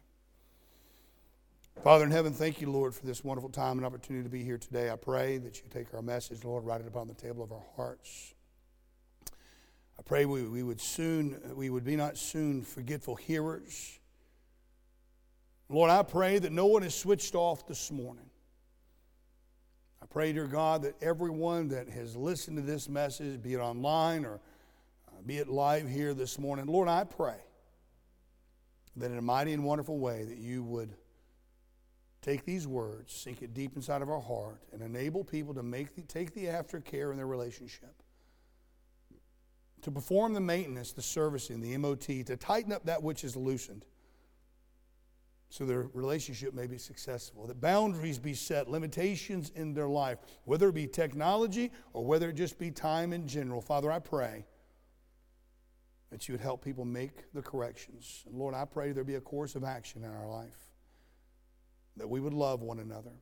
Father 1.82 2.04
in 2.04 2.10
heaven, 2.10 2.32
thank 2.32 2.60
you, 2.60 2.70
Lord, 2.70 2.94
for 2.94 3.06
this 3.06 3.22
wonderful 3.22 3.50
time 3.50 3.76
and 3.78 3.86
opportunity 3.86 4.24
to 4.24 4.30
be 4.30 4.42
here 4.42 4.58
today. 4.58 4.90
I 4.90 4.96
pray 4.96 5.38
that 5.38 5.58
you 5.58 5.64
take 5.70 5.94
our 5.94 6.02
message, 6.02 6.44
Lord, 6.44 6.64
write 6.64 6.80
it 6.80 6.88
upon 6.88 7.06
the 7.06 7.14
table 7.14 7.42
of 7.42 7.52
our 7.52 7.64
hearts. 7.76 8.34
I 9.98 10.02
pray 10.04 10.24
we, 10.24 10.42
we 10.44 10.62
would 10.62 10.80
soon, 10.80 11.40
we 11.54 11.70
would 11.70 11.84
be 11.84 11.96
not 11.96 12.16
soon 12.16 12.62
forgetful 12.62 13.16
hearers. 13.16 13.98
Lord, 15.68 15.90
I 15.90 16.02
pray 16.02 16.38
that 16.38 16.50
no 16.50 16.66
one 16.66 16.82
is 16.82 16.94
switched 16.94 17.34
off 17.34 17.66
this 17.66 17.92
morning. 17.92 18.27
Pray, 20.10 20.32
dear 20.32 20.46
God, 20.46 20.82
that 20.82 20.94
everyone 21.02 21.68
that 21.68 21.88
has 21.90 22.16
listened 22.16 22.56
to 22.56 22.62
this 22.62 22.88
message, 22.88 23.42
be 23.42 23.52
it 23.52 23.58
online 23.58 24.24
or 24.24 24.40
uh, 25.08 25.20
be 25.26 25.36
it 25.36 25.48
live 25.48 25.86
here 25.86 26.14
this 26.14 26.38
morning, 26.38 26.64
Lord, 26.66 26.88
I 26.88 27.04
pray 27.04 27.36
that 28.96 29.10
in 29.10 29.18
a 29.18 29.22
mighty 29.22 29.52
and 29.52 29.64
wonderful 29.64 29.98
way 29.98 30.24
that 30.24 30.38
you 30.38 30.62
would 30.64 30.94
take 32.22 32.46
these 32.46 32.66
words, 32.66 33.12
sink 33.12 33.42
it 33.42 33.52
deep 33.52 33.76
inside 33.76 34.00
of 34.00 34.08
our 34.08 34.20
heart, 34.20 34.62
and 34.72 34.80
enable 34.80 35.24
people 35.24 35.52
to 35.52 35.62
make 35.62 35.94
the, 35.94 36.02
take 36.02 36.32
the 36.32 36.46
aftercare 36.46 37.10
in 37.10 37.18
their 37.18 37.26
relationship, 37.26 37.94
to 39.82 39.90
perform 39.90 40.32
the 40.32 40.40
maintenance, 40.40 40.92
the 40.92 41.02
servicing, 41.02 41.60
the 41.60 41.76
MOT, 41.76 42.00
to 42.00 42.36
tighten 42.36 42.72
up 42.72 42.86
that 42.86 43.02
which 43.02 43.24
is 43.24 43.36
loosened, 43.36 43.84
so 45.50 45.64
their 45.64 45.88
relationship 45.94 46.52
may 46.52 46.66
be 46.66 46.78
successful. 46.78 47.46
That 47.46 47.60
boundaries 47.60 48.18
be 48.18 48.34
set, 48.34 48.68
limitations 48.68 49.50
in 49.54 49.72
their 49.72 49.88
life, 49.88 50.18
whether 50.44 50.68
it 50.68 50.74
be 50.74 50.86
technology 50.86 51.72
or 51.92 52.04
whether 52.04 52.28
it 52.28 52.34
just 52.34 52.58
be 52.58 52.70
time 52.70 53.12
in 53.12 53.26
general. 53.26 53.60
Father, 53.60 53.90
I 53.90 53.98
pray 53.98 54.44
that 56.10 56.28
you 56.28 56.34
would 56.34 56.40
help 56.40 56.62
people 56.62 56.84
make 56.84 57.32
the 57.32 57.42
corrections. 57.42 58.24
And 58.26 58.38
Lord, 58.38 58.54
I 58.54 58.64
pray 58.66 58.92
there 58.92 59.04
be 59.04 59.14
a 59.14 59.20
course 59.20 59.54
of 59.54 59.64
action 59.64 60.04
in 60.04 60.10
our 60.10 60.28
life, 60.28 60.70
that 61.96 62.08
we 62.08 62.20
would 62.20 62.34
love 62.34 62.60
one 62.60 62.78
another, 62.78 63.12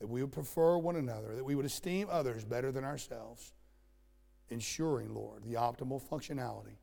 that 0.00 0.08
we 0.08 0.22
would 0.22 0.32
prefer 0.32 0.76
one 0.76 0.96
another, 0.96 1.34
that 1.34 1.44
we 1.44 1.54
would 1.54 1.66
esteem 1.66 2.08
others 2.10 2.44
better 2.44 2.70
than 2.70 2.84
ourselves, 2.84 3.54
ensuring, 4.50 5.14
Lord, 5.14 5.42
the 5.44 5.54
optimal 5.54 6.02
functionality 6.02 6.76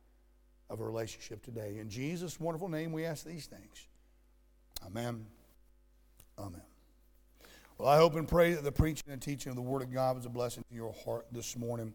of 0.69 0.79
a 0.79 0.83
relationship 0.83 1.43
today. 1.43 1.77
In 1.79 1.89
Jesus' 1.89 2.39
wonderful 2.39 2.69
name, 2.69 2.91
we 2.91 3.05
ask 3.05 3.23
these 3.23 3.45
things. 3.45 3.87
Amen. 4.85 5.25
Amen. 6.37 6.61
Well, 7.77 7.89
I 7.89 7.97
hope 7.97 8.13
and 8.15 8.27
pray 8.27 8.53
that 8.53 8.63
the 8.63 8.71
preaching 8.71 9.11
and 9.11 9.19
teaching 9.19 9.49
of 9.49 9.55
the 9.55 9.61
Word 9.61 9.81
of 9.81 9.91
God 9.91 10.15
was 10.15 10.27
a 10.27 10.29
blessing 10.29 10.63
to 10.69 10.75
your 10.75 10.93
heart 11.03 11.25
this 11.31 11.57
morning. 11.57 11.89